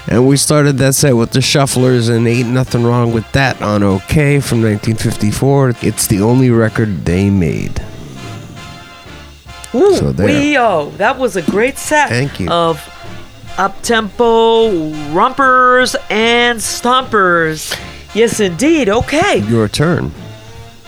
And 0.06 0.28
we 0.28 0.36
started 0.36 0.78
that 0.78 0.94
set 0.94 1.16
with 1.16 1.32
the 1.32 1.40
Shufflers 1.40 2.08
and 2.08 2.28
Ain't 2.28 2.48
Nothing 2.48 2.84
Wrong 2.84 3.12
with 3.12 3.30
That 3.32 3.60
on 3.60 3.82
OK 3.82 4.38
from 4.38 4.62
1954. 4.62 5.74
It's 5.82 6.06
the 6.06 6.20
only 6.20 6.50
record 6.50 7.04
they 7.04 7.28
made. 7.28 7.82
Ooh, 9.74 9.96
so 9.96 10.06
Leo, 10.10 10.90
that 10.92 11.18
was 11.18 11.36
a 11.36 11.42
great 11.42 11.78
set. 11.78 12.08
Thank 12.08 12.40
you. 12.40 12.50
Of 12.50 12.80
up 13.58 13.80
tempo 13.82 14.90
rompers 15.12 15.96
and 16.10 16.58
stompers. 16.58 17.78
Yes, 18.14 18.40
indeed. 18.40 18.88
Okay. 18.88 19.38
Your 19.48 19.68
turn. 19.68 20.12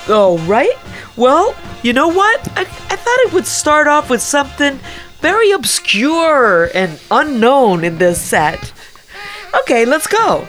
All 0.09 0.39
right. 0.39 0.77
Well, 1.16 1.55
you 1.82 1.93
know 1.93 2.09
what? 2.09 2.47
I, 2.59 2.62
I 2.62 2.65
thought 2.97 3.19
it 3.20 3.32
would 3.32 3.47
start 3.47 3.86
off 3.86 4.11
with 4.11 4.20
something 4.20 4.78
very 5.20 5.51
obscure 5.52 6.70
and 6.74 7.01
unknown 7.11 7.85
in 7.85 7.97
this 7.98 8.20
set. 8.20 8.73
Okay, 9.62 9.85
let's 9.85 10.06
go. 10.06 10.47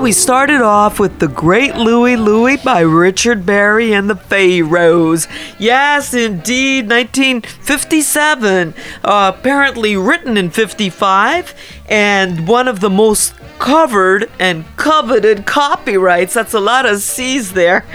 We 0.00 0.12
started 0.12 0.62
off 0.62 1.00
with 1.00 1.18
The 1.18 1.26
Great 1.26 1.74
Louie 1.74 2.16
Louie 2.16 2.56
by 2.56 2.80
Richard 2.80 3.44
Berry 3.44 3.92
and 3.92 4.08
the 4.08 4.14
Pharaohs. 4.14 5.26
Yes, 5.58 6.14
indeed, 6.14 6.88
1957. 6.88 8.74
Uh, 9.02 9.32
apparently 9.36 9.96
written 9.96 10.36
in 10.36 10.50
55, 10.50 11.52
and 11.88 12.46
one 12.46 12.68
of 12.68 12.78
the 12.78 12.88
most 12.88 13.34
covered 13.58 14.30
and 14.38 14.64
coveted 14.76 15.44
copyrights. 15.46 16.32
That's 16.32 16.54
a 16.54 16.60
lot 16.60 16.86
of 16.86 17.02
C's 17.02 17.52
there. 17.52 17.84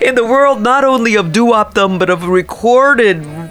in 0.00 0.14
the 0.14 0.24
world, 0.24 0.62
not 0.62 0.82
only 0.82 1.14
of 1.14 1.30
doo-wopdom, 1.30 1.98
but 1.98 2.08
of 2.08 2.26
recorded 2.26 3.50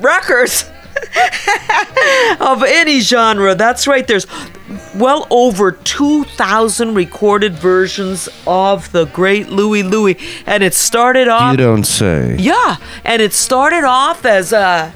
records 0.00 0.64
of 2.40 2.64
any 2.64 2.98
genre. 2.98 3.54
That's 3.54 3.86
right. 3.86 4.06
There's 4.06 4.26
well 4.96 5.26
over 5.30 5.72
2,000 5.72 6.94
recorded 6.94 7.54
versions 7.54 8.28
of 8.46 8.90
the 8.92 9.06
great 9.06 9.48
Louie 9.48 9.82
Louie. 9.82 10.16
And 10.46 10.62
it 10.62 10.74
started 10.74 11.28
off. 11.28 11.52
You 11.52 11.58
don't 11.58 11.84
say. 11.84 12.36
Yeah. 12.38 12.76
And 13.04 13.22
it 13.22 13.32
started 13.32 13.84
off 13.84 14.24
as 14.24 14.52
a 14.52 14.92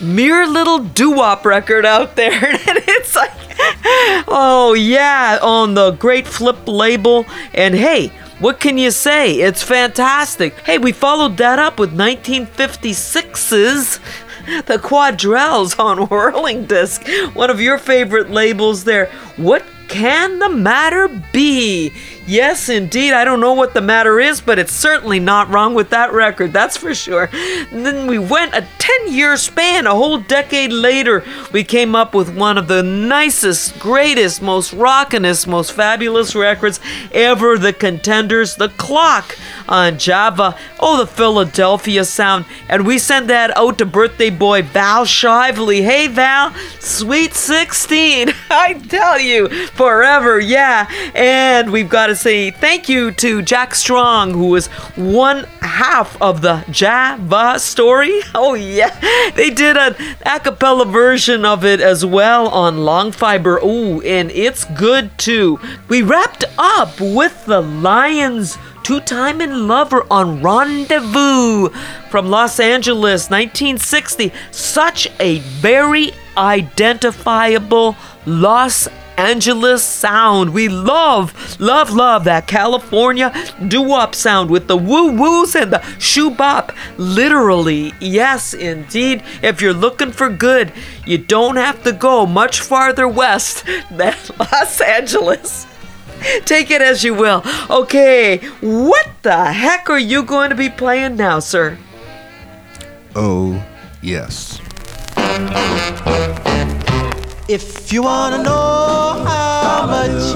mere 0.00 0.46
little 0.46 0.78
doo 0.78 1.12
wop 1.12 1.44
record 1.44 1.86
out 1.86 2.16
there. 2.16 2.32
And 2.66 2.78
it's 2.88 3.14
like, 3.14 3.30
oh, 4.28 4.74
yeah, 4.74 5.38
on 5.42 5.74
the 5.74 5.92
great 5.92 6.26
flip 6.26 6.66
label. 6.66 7.26
And 7.52 7.74
hey, 7.74 8.10
what 8.40 8.58
can 8.58 8.78
you 8.78 8.90
say? 8.90 9.34
It's 9.34 9.62
fantastic. 9.62 10.58
Hey, 10.60 10.78
we 10.78 10.92
followed 10.92 11.36
that 11.36 11.58
up 11.58 11.78
with 11.78 11.92
1956's 11.92 14.00
The 14.66 14.78
Quadrells 14.78 15.78
on 15.78 16.06
Whirling 16.08 16.66
Disc, 16.66 17.06
one 17.34 17.50
of 17.50 17.60
your 17.60 17.78
favorite 17.78 18.30
labels 18.30 18.84
there. 18.84 19.06
What 19.36 19.64
can 19.88 20.38
the 20.38 20.48
matter 20.48 21.08
be? 21.32 21.92
Yes, 22.26 22.70
indeed. 22.70 23.12
I 23.12 23.24
don't 23.24 23.40
know 23.40 23.52
what 23.52 23.74
the 23.74 23.82
matter 23.82 24.18
is, 24.18 24.40
but 24.40 24.58
it's 24.58 24.72
certainly 24.72 25.20
not 25.20 25.50
wrong 25.50 25.74
with 25.74 25.90
that 25.90 26.12
record, 26.12 26.54
that's 26.54 26.76
for 26.76 26.94
sure. 26.94 27.28
And 27.70 27.84
then 27.84 28.06
we 28.06 28.18
went 28.18 28.54
a 28.54 28.66
10 28.78 29.12
year 29.12 29.36
span, 29.36 29.86
a 29.86 29.94
whole 29.94 30.18
decade 30.18 30.72
later, 30.72 31.22
we 31.52 31.64
came 31.64 31.94
up 31.94 32.14
with 32.14 32.34
one 32.34 32.56
of 32.56 32.66
the 32.66 32.82
nicest, 32.82 33.78
greatest, 33.78 34.40
most 34.40 34.72
rockinest, 34.72 35.46
most 35.46 35.72
fabulous 35.72 36.34
records 36.34 36.80
ever 37.12 37.58
The 37.58 37.74
Contenders, 37.74 38.56
The 38.56 38.70
Clock 38.70 39.36
on 39.68 39.98
Java. 39.98 40.56
Oh, 40.80 40.98
the 40.98 41.06
Philadelphia 41.06 42.04
sound. 42.04 42.46
And 42.68 42.86
we 42.86 42.98
sent 42.98 43.28
that 43.28 43.56
out 43.56 43.78
to 43.78 43.86
birthday 43.86 44.30
boy 44.30 44.62
Val 44.62 45.04
Shively. 45.04 45.82
Hey, 45.82 46.06
Val, 46.06 46.54
sweet 46.80 47.34
16. 47.34 48.30
I 48.50 48.74
tell 48.74 49.20
you, 49.20 49.48
forever, 49.68 50.40
yeah. 50.40 50.88
And 51.14 51.70
we've 51.70 51.88
got 51.88 52.13
to 52.14 52.20
say 52.20 52.50
thank 52.50 52.88
you 52.88 53.10
to 53.10 53.42
Jack 53.42 53.74
Strong, 53.74 54.32
who 54.32 54.48
was 54.48 54.66
one 54.96 55.44
half 55.60 56.20
of 56.22 56.42
the 56.42 56.64
Java 56.70 57.58
story. 57.58 58.20
Oh, 58.36 58.54
yeah. 58.54 58.98
They 59.34 59.50
did 59.50 59.76
an 59.76 59.94
a 60.22 60.40
cappella 60.40 60.84
version 60.84 61.44
of 61.44 61.64
it 61.64 61.80
as 61.80 62.04
well 62.04 62.48
on 62.48 62.84
Long 62.84 63.12
Fiber. 63.12 63.58
Ooh, 63.58 64.00
and 64.02 64.30
it's 64.32 64.64
good 64.64 65.16
too. 65.18 65.60
We 65.88 66.02
wrapped 66.02 66.44
up 66.58 67.00
with 67.00 67.46
the 67.46 67.60
Lions 67.60 68.58
two 68.82 69.00
timin' 69.00 69.66
lover 69.66 70.04
on 70.10 70.42
Rendezvous 70.42 71.70
from 72.10 72.28
Los 72.28 72.60
Angeles, 72.60 73.30
1960. 73.30 74.32
Such 74.50 75.08
a 75.20 75.38
very 75.38 76.12
identifiable 76.36 77.96
Los 78.26 78.88
Angeles 79.16 79.82
sound. 79.84 80.52
We 80.52 80.68
love, 80.68 81.60
love, 81.60 81.90
love 81.92 82.24
that 82.24 82.46
California 82.46 83.32
doo 83.68 83.82
wop 83.82 84.14
sound 84.14 84.50
with 84.50 84.66
the 84.66 84.76
woo 84.76 85.12
woos 85.12 85.54
and 85.54 85.72
the 85.72 85.82
shoe 85.98 86.30
bop. 86.30 86.72
Literally, 86.96 87.92
yes, 88.00 88.54
indeed. 88.54 89.22
If 89.42 89.60
you're 89.60 89.72
looking 89.72 90.12
for 90.12 90.28
good, 90.28 90.72
you 91.06 91.18
don't 91.18 91.56
have 91.56 91.82
to 91.84 91.92
go 91.92 92.26
much 92.26 92.60
farther 92.60 93.08
west 93.08 93.64
than 93.90 94.14
Los 94.38 94.80
Angeles. 94.80 95.66
Take 96.44 96.70
it 96.70 96.80
as 96.80 97.04
you 97.04 97.14
will. 97.14 97.42
Okay, 97.68 98.38
what 98.60 99.08
the 99.22 99.52
heck 99.52 99.90
are 99.90 99.98
you 99.98 100.22
going 100.22 100.50
to 100.50 100.56
be 100.56 100.70
playing 100.70 101.16
now, 101.16 101.38
sir? 101.38 101.78
Oh, 103.14 103.62
yes. 104.00 104.60
If 107.46 107.92
you 107.92 108.02
wanna 108.02 108.42
know 108.42 109.22
how 109.26 109.86
much, 109.86 110.34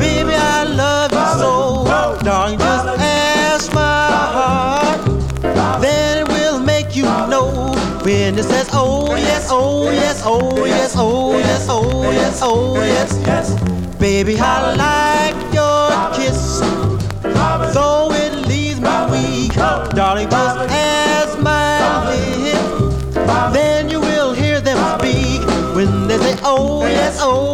baby, 0.00 0.32
I 0.34 0.64
love 0.64 1.12
you 1.12 1.38
so, 1.38 2.24
darling, 2.24 2.58
just 2.58 2.86
ask 2.98 3.74
my 3.74 4.06
heart. 4.36 5.80
Then 5.82 6.18
it 6.22 6.28
will 6.28 6.60
make 6.60 6.96
you 6.96 7.02
know 7.04 7.72
when 8.04 8.38
it 8.38 8.44
says, 8.44 8.70
oh 8.72 9.14
yes, 9.16 9.48
oh 9.50 9.90
yes, 9.90 10.22
oh 10.24 10.64
yes, 10.64 10.94
oh 10.96 11.36
yes, 11.38 11.66
oh 11.68 12.10
yes, 12.10 12.40
oh 12.42 12.76
yes, 12.80 13.20
yes. 13.26 13.98
Baby, 13.98 14.38
I 14.38 14.74
like 14.74 15.41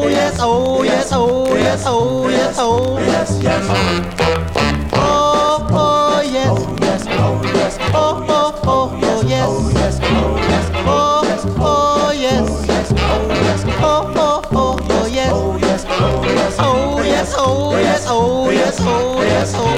oh 0.09 0.11
yes, 0.11 0.39
oh 0.41 0.83
yes, 0.85 1.11
oh 1.13 1.55
yes, 1.57 1.85
oh 1.87 2.29
yes, 2.29 2.57
oh. 2.59 2.99
Yes, 2.99 3.41
yes. 3.43 3.65
Oh, 4.95 5.67
oh 5.71 6.21
yes, 6.23 6.81
yes, 6.81 7.07
oh 7.11 7.43
yes, 7.45 7.79
oh, 7.95 8.25
oh, 8.29 8.61
oh, 8.65 8.99
oh 9.03 9.23
yes, 9.27 9.73
yes, 9.75 10.01
oh 10.03 10.37
yes, 10.49 10.71
oh, 10.87 11.55
oh 11.61 12.13
yes, 12.13 12.67
yes, 12.67 12.93
oh 12.97 13.29
yes, 13.29 13.65
oh, 13.67 14.13
oh, 14.17 14.43
oh, 14.53 14.79
oh 14.91 15.07
yes, 15.07 15.33
oh 15.33 15.59
yes, 15.59 15.85
oh 15.89 16.25
yes, 16.25 16.57
oh 16.59 17.03
yes, 17.03 17.35
oh 17.37 17.77
yes, 17.77 18.07
oh 18.09 18.51
yes, 18.51 18.81
oh 18.81 19.23
yes, 19.23 19.55
oh 19.57 19.78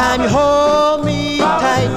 time 0.00 0.22
you 0.22 0.28
hold 0.30 1.04
me 1.04 1.38
tight, 1.38 1.90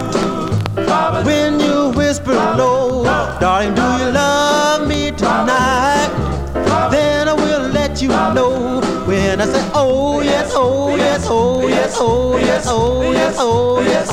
when 1.25 1.57
you 1.57 1.89
whisper 1.95 2.33
low, 2.33 3.05
darling, 3.39 3.73
do 3.75 3.81
you 3.81 4.11
love 4.11 4.85
me 4.85 5.09
tonight? 5.11 6.11
Then 6.91 7.29
I 7.29 7.33
will 7.33 7.69
let 7.69 8.01
you 8.01 8.09
know 8.09 8.81
when 9.07 9.39
I 9.39 9.45
say, 9.45 9.63
oh 9.73 10.19
yes, 10.19 10.51
oh 10.53 10.93
yes, 10.95 11.25
oh 11.29 11.65
yes, 11.67 11.95
oh 11.97 12.37
yes, 12.37 12.65
oh 12.67 13.11
yes, 13.11 13.35
oh 13.39 13.81
yes, 13.81 14.09
oh. 14.11 14.12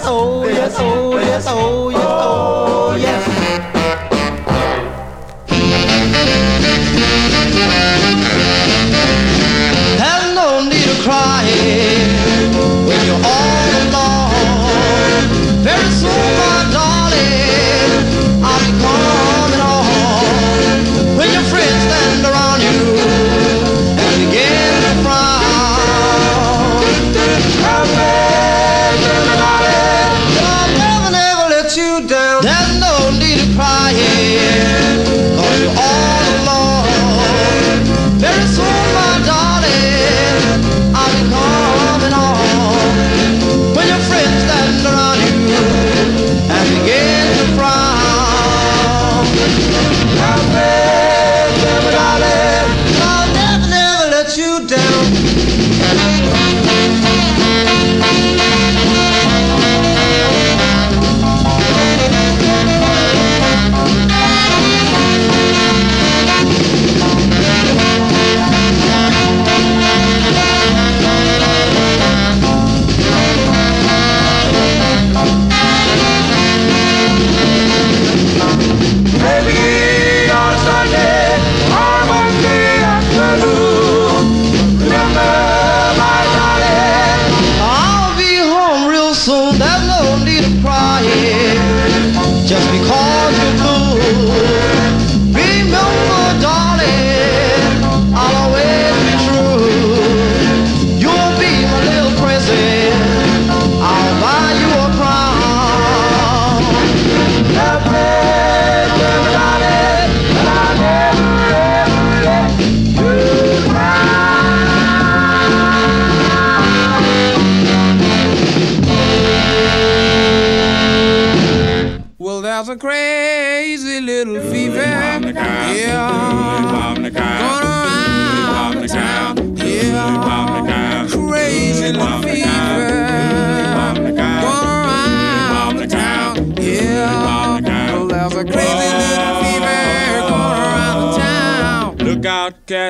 yes, 0.00 0.08
oh 0.08 0.44
yes, 0.44 0.76
oh 0.78 1.18
yes, 1.18 1.46
oh 1.48 1.90
yes, 1.90 2.00
oh 2.02 2.59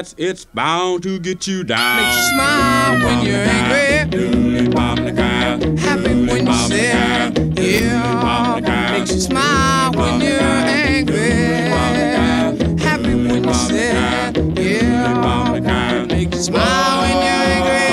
cats, 0.00 0.14
it's 0.16 0.46
bound 0.46 1.02
to 1.02 1.18
get 1.18 1.46
you 1.46 1.62
down. 1.62 2.02
Makes 2.02 2.16
you 2.16 2.22
smile 2.34 3.04
when 3.04 3.26
you're 3.26 3.36
angry. 3.36 3.98
Happy 5.78 6.08
when 6.24 6.46
you're 6.46 6.54
sad. 6.54 7.58
Yeah. 7.58 8.92
Makes 8.92 9.12
you 9.12 9.20
smile 9.20 9.92
when 9.92 10.20
you're 10.20 10.40
angry. 10.40 11.30
Happy 12.80 13.14
when 13.14 13.44
you're 13.44 13.54
sad. 13.54 14.36
Yeah. 14.58 16.06
Makes 16.06 16.36
you 16.36 16.42
smile 16.44 17.00
when 17.02 17.16
you're 17.26 17.44
angry. 17.56 17.86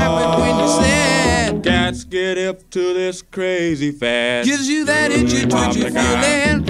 Happy 0.00 0.24
when 0.40 0.54
you're 0.58 0.82
sad. 0.82 1.62
Cats 1.62 2.04
get 2.04 2.38
hip 2.38 2.70
to 2.70 2.94
this 2.94 3.20
crazy 3.22 3.92
fast. 3.92 4.48
Gives 4.48 4.66
you 4.66 4.86
that 4.86 5.10
itchy 5.10 5.46
twitchy 5.46 5.90
feeling. 5.90 6.64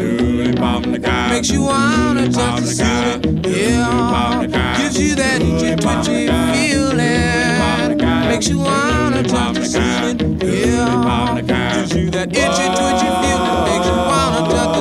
Makes 1.30 1.50
you 1.50 1.62
wanna 1.62 2.28
touch 2.32 2.60
the 2.60 2.66
ceiling. 2.66 3.44
Yeah. 3.44 4.69
You 5.00 5.14
that 5.14 5.40
itchy 5.40 5.76
twitchy 5.76 6.26
feeling. 6.52 7.96
Makes 8.28 8.48
you 8.48 8.58
wanna 8.58 9.22
touch 9.22 9.54
the 9.56 9.64
ceiling. 9.64 10.38
Yeah. 10.42 11.40
Gives 11.40 11.96
you 11.96 12.10
that 12.10 12.28
itchy 12.28 12.66
twitchy 12.76 13.08
feeling. 13.22 13.64
Makes 13.64 13.86
you 13.88 13.96
wanna 13.96 14.42
touch 14.52 14.79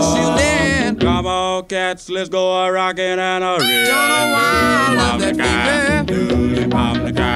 cats, 1.89 2.07
let's 2.09 2.29
go 2.29 2.65
a 2.65 2.71
rockin' 2.71 3.17
and 3.17 3.43
a 3.43 3.57
real. 3.59 3.85
Don't 3.85 4.09
know 4.09 4.29
why 4.35 4.85
I 4.89 4.93
love 4.93 5.19
that 5.21 5.35
fever. 5.35 6.75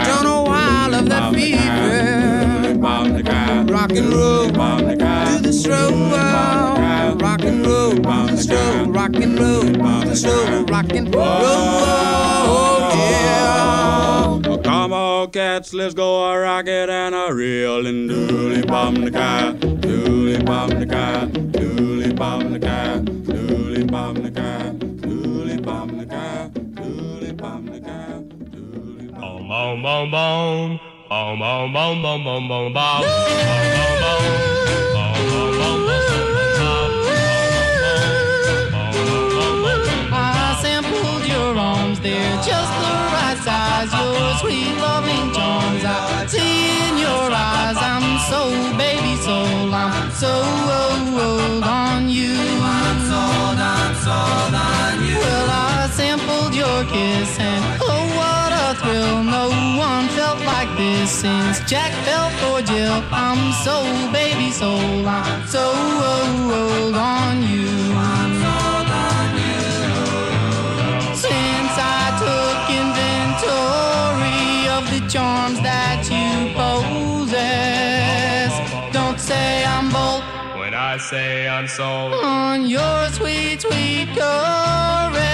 Don't 0.05 0.23
know 0.23 0.43
why 0.43 0.67
I 0.69 0.87
love 0.89 1.09
that 1.09 1.33
fever. 1.33 2.77
Rock 3.73 3.91
and 3.91 4.13
roll 4.13 4.49
to 4.49 5.39
the 5.41 5.51
slow. 5.51 5.89
Uh, 6.13 7.15
rock 7.19 7.41
and 7.41 7.65
roll 7.65 7.95
to 7.95 8.01
the 8.01 8.37
slow. 8.37 8.85
Rock 8.85 9.15
and 9.15 9.39
roll 9.39 9.63
to 9.63 10.07
the 10.07 10.15
slow. 10.15 10.65
Rock 10.65 10.93
and 10.93 11.15
roll. 11.15 11.25
Oh 11.25 12.91
Yeah. 12.95 14.57
Come 14.63 14.93
on, 14.93 15.31
cats, 15.31 15.73
let's 15.73 15.95
go 15.95 16.25
a 16.25 16.39
rockin' 16.39 16.91
and 16.91 17.15
a 17.15 17.33
reelin'. 17.33 18.07
Dooley 18.07 18.61
bum 18.61 19.03
the 19.03 19.09
cat, 19.09 19.59
dooley 19.59 20.37
the 20.37 20.43
cat, 20.43 20.43
dooley 20.43 20.43
bum 20.43 20.69
the 20.79 20.85
cat, 20.85 21.51
dooley 21.51 22.13
bum 22.13 22.51
the 22.53 22.59
cat, 22.59 23.22
so 48.29 48.77
baby 48.77 49.15
soul, 49.17 49.73
I'm 49.73 50.11
so 50.11 50.31
old 50.31 50.92
sampled 56.83 56.85
your 56.89 56.89
kiss, 56.89 57.39
and 57.39 57.63
oh, 57.81 58.05
what 58.17 58.51
a 58.51 58.75
thrill! 58.79 59.23
No 59.23 59.49
one 59.77 60.07
felt 60.09 60.39
like 60.45 60.69
this 60.77 61.09
since 61.11 61.59
Jack 61.69 61.91
fell 62.05 62.29
for 62.41 62.61
Jill. 62.61 63.01
I'm 63.11 63.51
so 63.63 63.83
baby 64.11 64.51
soul, 64.51 65.07
I'm 65.07 65.45
so 65.47 65.71
old 65.71 66.95
on 66.95 67.41
you. 67.43 67.67
I'm 67.95 68.33
sold 68.43 68.89
on 68.89 69.35
you. 69.35 69.61
Since 71.15 71.77
I 71.77 71.79
took 72.23 72.69
inventory 72.81 74.67
of 74.77 74.83
the 74.91 75.01
charms 75.09 75.59
that 75.61 76.01
you 76.09 76.53
possess, 76.53 78.51
don't 78.91 79.19
say 79.19 79.63
I'm 79.65 79.89
bold 79.91 80.23
When 80.59 80.73
I 80.73 80.97
say 80.97 81.47
I'm 81.47 81.67
sold. 81.67 82.13
on 82.23 82.65
your 82.65 83.07
sweet, 83.09 83.61
sweet 83.61 84.07
caress. 84.15 85.32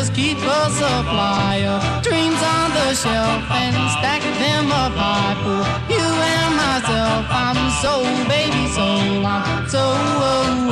Just 0.00 0.14
keep 0.14 0.38
a 0.38 0.70
supply 0.70 1.60
of 1.68 2.02
dreams 2.02 2.40
on 2.42 2.70
the 2.72 2.94
shelf 2.94 3.44
and 3.50 3.76
stack 3.98 4.22
them 4.40 4.72
up 4.72 4.94
high 4.96 5.36
for 5.44 5.60
you 5.92 6.00
and 6.00 6.56
myself. 6.56 7.26
I'm 7.28 7.60
so 7.84 8.00
baby 8.26 8.66
soul, 8.72 9.26
I'm 9.26 9.68
so 9.68 9.92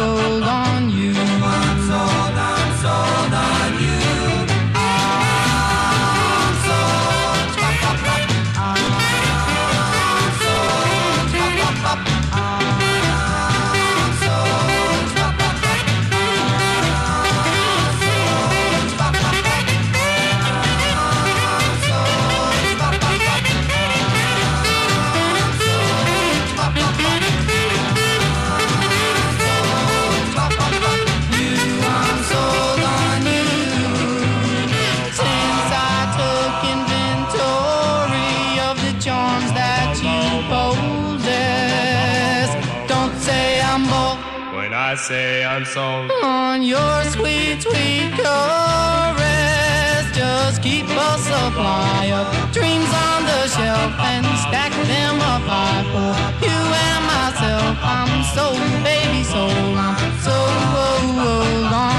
old 0.01 0.45
on 0.45 0.89
you. 0.89 1.38
Say 44.99 45.45
I'm 45.45 45.65
sold. 45.65 46.11
on 46.23 46.63
your 46.63 47.05
sweet, 47.05 47.63
sweet 47.63 48.11
caress. 48.19 50.05
Just 50.13 50.63
keep 50.63 50.87
us 50.89 51.21
a 51.29 51.33
supply 51.33 52.11
of 52.19 52.27
dreams 52.53 52.91
on 53.07 53.23
the 53.31 53.47
shelf 53.47 53.93
and 54.11 54.27
stack 54.45 54.73
them 54.93 55.17
up 55.33 55.43
high 55.47 55.85
for 55.93 56.13
you 56.45 56.59
and 56.87 57.03
myself. 57.15 57.79
I'm 57.81 58.13
so 58.35 58.47
baby 58.83 59.23
soul, 59.23 59.79
I'm 59.87 60.13
so 60.27 60.37
old 60.85 61.73
on 61.73 61.98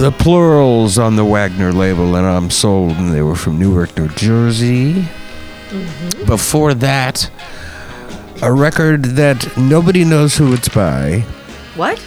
The 0.00 0.10
plurals 0.10 0.96
on 0.96 1.16
the 1.16 1.26
Wagner 1.26 1.74
label, 1.74 2.16
and 2.16 2.26
I'm 2.26 2.48
sold, 2.48 2.92
and 2.92 3.12
they 3.12 3.20
were 3.20 3.34
from 3.34 3.58
Newark, 3.58 3.94
New 3.98 4.08
Jersey. 4.08 4.94
Mm-hmm. 4.94 6.24
Before 6.24 6.72
that, 6.72 7.30
a 8.40 8.50
record 8.50 9.04
that 9.16 9.58
nobody 9.58 10.06
knows 10.06 10.38
who 10.38 10.54
it's 10.54 10.70
by. 10.70 11.20
What? 11.76 12.02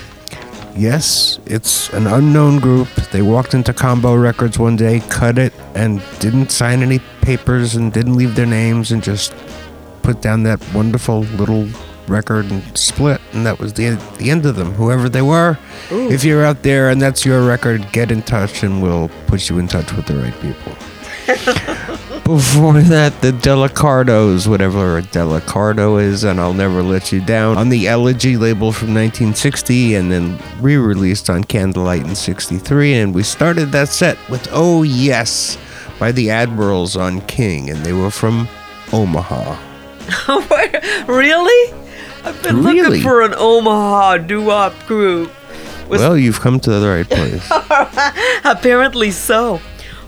Yes, 0.75 1.37
it's 1.45 1.93
an 1.93 2.07
unknown 2.07 2.59
group. 2.59 2.87
They 3.11 3.21
walked 3.21 3.53
into 3.53 3.73
Combo 3.73 4.15
Records 4.15 4.57
one 4.57 4.75
day, 4.75 5.01
cut 5.01 5.37
it, 5.37 5.53
and 5.75 6.01
didn't 6.17 6.49
sign 6.49 6.81
any 6.81 6.97
papers 7.21 7.75
and 7.75 7.93
didn't 7.93 8.15
leave 8.15 8.33
their 8.33 8.47
names 8.47 8.91
and 8.91 9.03
just 9.03 9.35
put 10.01 10.19
down 10.19 10.41
that 10.43 10.59
wonderful 10.73 11.19
little 11.19 11.69
record 12.07 12.49
and 12.51 12.77
split. 12.77 13.21
And 13.33 13.45
that 13.45 13.59
was 13.59 13.73
the 13.73 13.85
end, 13.85 13.99
the 14.17 14.29
end 14.31 14.45
of 14.45 14.55
them, 14.55 14.73
whoever 14.73 15.09
they 15.09 15.21
were. 15.21 15.57
If 15.89 16.23
you're 16.23 16.45
out 16.45 16.63
there 16.63 16.89
and 16.89 17.01
that's 17.01 17.25
your 17.25 17.45
record, 17.45 17.91
get 17.91 18.11
in 18.11 18.21
touch 18.21 18.63
and 18.63 18.81
we'll 18.81 19.09
put 19.27 19.49
you 19.49 19.59
in 19.59 19.67
touch 19.67 19.91
with 19.93 20.05
the 20.05 20.15
right 20.15 20.33
people. 20.41 20.75
Before 22.23 22.81
that, 22.81 23.21
the 23.21 23.31
Delacardos, 23.31 24.47
whatever 24.47 24.97
a 24.97 25.01
Delacardo 25.01 26.01
is, 26.01 26.23
and 26.23 26.39
I'll 26.39 26.53
Never 26.53 26.81
Let 26.81 27.11
You 27.11 27.19
Down, 27.19 27.57
on 27.57 27.67
the 27.67 27.87
Elegy 27.87 28.37
label 28.37 28.71
from 28.71 28.93
1960, 28.93 29.95
and 29.95 30.09
then 30.09 30.39
re 30.61 30.77
released 30.77 31.29
on 31.29 31.43
Candlelite 31.43 32.05
in 32.05 32.15
63. 32.15 32.93
And 32.93 33.13
we 33.13 33.23
started 33.23 33.73
that 33.73 33.89
set 33.89 34.17
with 34.29 34.47
Oh 34.51 34.83
Yes 34.83 35.57
by 35.99 36.13
the 36.13 36.29
Admirals 36.29 36.95
on 36.95 37.19
King, 37.21 37.69
and 37.69 37.85
they 37.85 37.93
were 37.93 38.11
from 38.11 38.47
Omaha. 38.93 39.57
really? 41.07 41.82
I've 42.23 42.41
been 42.41 42.63
really? 42.63 42.81
looking 42.81 43.01
for 43.01 43.21
an 43.21 43.33
Omaha 43.35 44.17
doo-wop 44.17 44.73
group. 44.87 45.31
Was 45.89 45.99
well, 45.99 46.17
you've 46.17 46.39
come 46.39 46.59
to 46.61 46.71
the 46.71 46.87
right 46.87 47.07
place. 47.07 47.45
Apparently 48.45 49.11
so. 49.11 49.59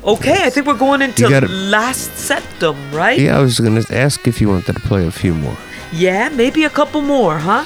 Okay, 0.03 0.29
yes. 0.29 0.47
I 0.47 0.49
think 0.51 0.67
we're 0.67 0.77
going 0.77 1.01
into 1.01 1.27
gotta, 1.27 1.47
last 1.47 2.15
septum, 2.15 2.77
right? 2.91 3.19
Yeah, 3.19 3.37
I 3.37 3.41
was 3.41 3.59
going 3.59 3.81
to 3.81 3.97
ask 3.97 4.27
if 4.27 4.39
you 4.39 4.49
wanted 4.49 4.73
to 4.73 4.79
play 4.81 5.05
a 5.05 5.11
few 5.11 5.33
more. 5.33 5.57
Yeah, 5.91 6.29
maybe 6.29 6.63
a 6.63 6.69
couple 6.69 7.01
more, 7.01 7.39
huh? 7.39 7.65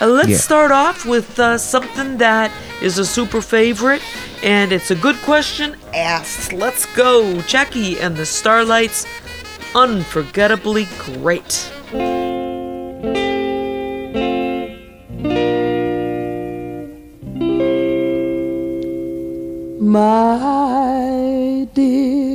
Uh, 0.00 0.06
let's 0.06 0.28
yeah. 0.28 0.36
start 0.38 0.72
off 0.72 1.06
with 1.06 1.38
uh, 1.38 1.56
something 1.58 2.16
that 2.18 2.50
is 2.82 2.98
a 2.98 3.04
super 3.04 3.40
favorite, 3.40 4.02
and 4.42 4.72
it's 4.72 4.90
a 4.90 4.96
good 4.96 5.16
question 5.22 5.76
asked. 5.94 6.52
Let's 6.52 6.86
go, 6.96 7.40
Jackie 7.42 8.00
and 8.00 8.16
the 8.16 8.26
Starlights. 8.26 9.06
Unforgettably 9.74 10.88
great. 10.98 11.70
my 19.94 21.68
dear. 21.72 22.33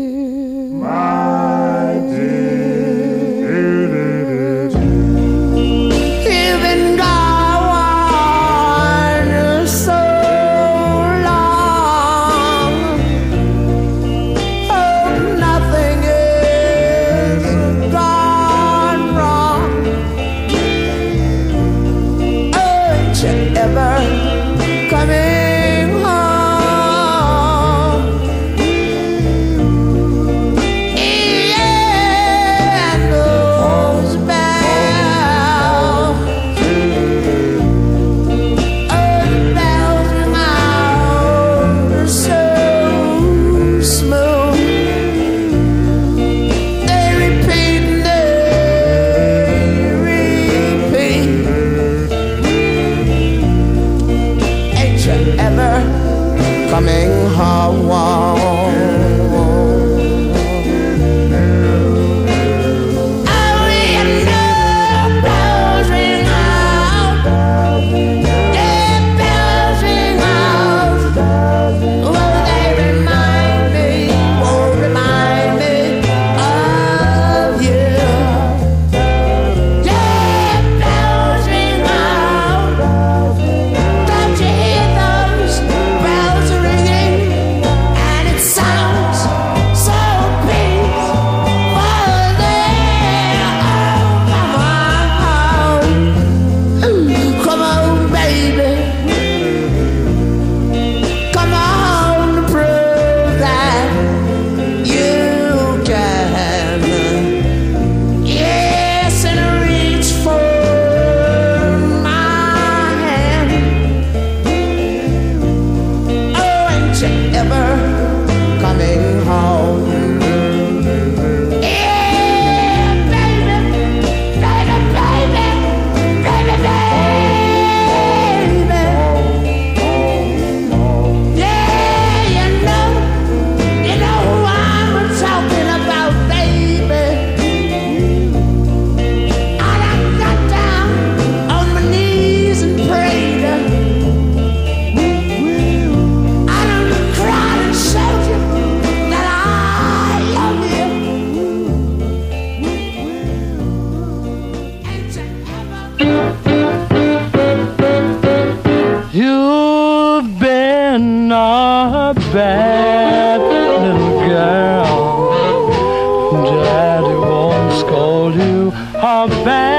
are 169.20 169.28
bad. 169.44 169.79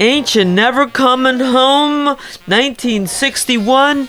Ain't 0.00 0.34
you 0.34 0.44
never 0.44 0.88
coming 0.88 1.38
home? 1.38 2.06
1961. 2.46 4.08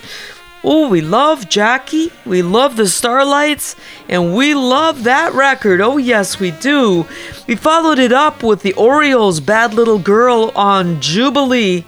Oh, 0.64 0.90
we 0.90 1.00
love 1.02 1.48
Jackie. 1.48 2.12
We 2.26 2.42
love 2.42 2.76
the 2.76 2.88
Starlights. 2.88 3.76
And 4.10 4.36
we 4.36 4.56
love 4.56 5.04
that 5.04 5.34
record. 5.34 5.82
Oh, 5.82 5.98
yes, 5.98 6.40
we 6.40 6.50
do. 6.50 7.06
We 7.48 7.56
followed 7.56 8.00
it 8.00 8.12
up 8.12 8.42
with 8.42 8.64
the 8.64 8.74
Orioles' 8.74 9.40
Bad 9.40 9.76
Little 9.76 10.00
Girl 10.00 10.52
on 10.56 11.00
Jubilee. 11.02 11.86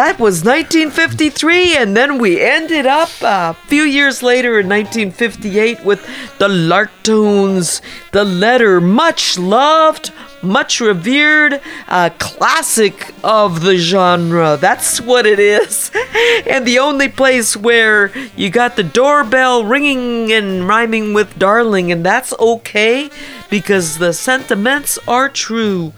That 0.00 0.18
was 0.18 0.46
1953, 0.46 1.76
and 1.76 1.94
then 1.94 2.16
we 2.16 2.40
ended 2.40 2.86
up 2.86 3.10
uh, 3.20 3.52
a 3.52 3.66
few 3.68 3.82
years 3.82 4.22
later 4.22 4.58
in 4.58 4.66
1958 4.66 5.84
with 5.84 6.00
the 6.38 6.48
Lark 6.48 6.90
Tunes, 7.02 7.82
the 8.12 8.24
letter, 8.24 8.80
much 8.80 9.36
loved, 9.36 10.10
much 10.40 10.80
revered, 10.80 11.60
a 11.86 12.10
classic 12.18 13.12
of 13.22 13.60
the 13.60 13.76
genre. 13.76 14.56
That's 14.58 15.02
what 15.02 15.26
it 15.26 15.38
is. 15.38 15.90
and 16.46 16.66
the 16.66 16.78
only 16.78 17.10
place 17.10 17.54
where 17.54 18.10
you 18.34 18.48
got 18.48 18.76
the 18.76 18.82
doorbell 18.82 19.66
ringing 19.66 20.32
and 20.32 20.66
rhyming 20.66 21.12
with 21.12 21.38
darling, 21.38 21.92
and 21.92 22.06
that's 22.06 22.32
okay 22.38 23.10
because 23.50 23.98
the 23.98 24.14
sentiments 24.14 24.98
are 25.06 25.28
true. 25.28 25.92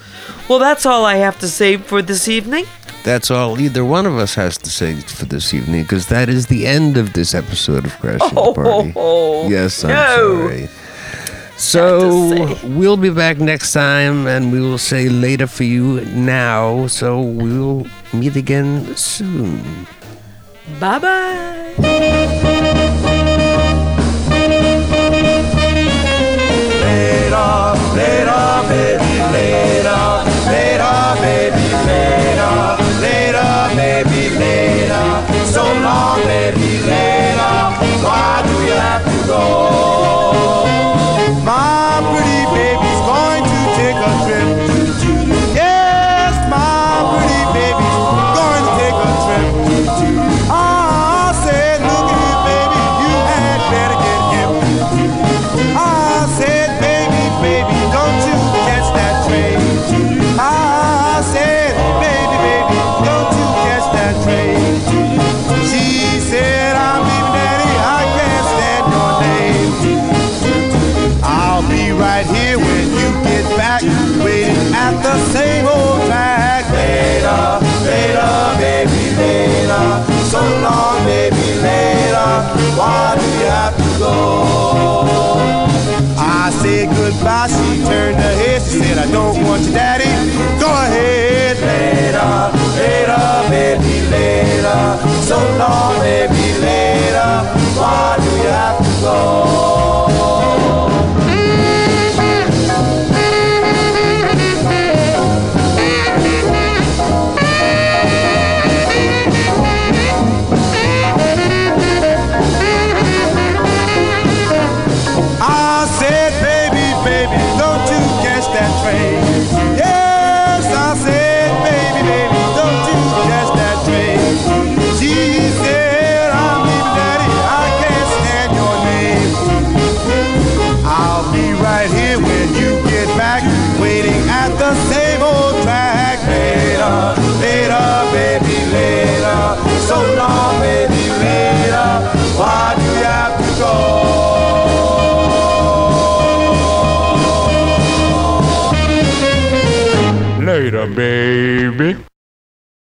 Well, 0.49 0.59
that's 0.59 0.87
all 0.87 1.05
I 1.05 1.19
have 1.19 1.39
to 1.39 1.47
say 1.47 1.77
for 1.77 2.03
this 2.03 2.27
evening. 2.27 2.67
That's 3.05 3.31
all 3.33 3.59
either 3.61 3.85
one 3.85 4.07
of 4.07 4.17
us 4.17 4.35
has 4.37 4.57
to 4.59 4.71
say 4.71 4.95
for 5.01 5.25
this 5.25 5.53
evening, 5.53 5.83
because 5.83 6.07
that 6.07 6.29
is 6.29 6.47
the 6.47 6.67
end 6.67 6.97
of 6.97 7.13
this 7.15 7.35
episode 7.35 7.85
of 7.85 7.93
Crashing 7.99 8.35
the 8.35 8.53
Party. 8.55 8.93
Oh, 8.95 9.49
yes, 9.57 9.83
I'm 9.85 9.91
no. 9.91 10.49
sorry. 10.49 10.69
So 11.57 12.57
we'll 12.65 12.97
be 12.97 13.11
back 13.11 13.39
next 13.39 13.73
time, 13.73 14.27
and 14.27 14.53
we 14.53 14.61
will 14.61 14.79
say 14.79 15.09
later 15.09 15.47
for 15.47 15.65
you 15.65 16.01
now. 16.07 16.87
So 16.87 17.21
we'll 17.21 17.87
meet 18.13 18.37
again 18.37 18.97
soon. 18.97 19.87
Bye 20.81 20.99
bye. 20.99 22.83
Later, 26.83 27.75
later, 27.97 28.32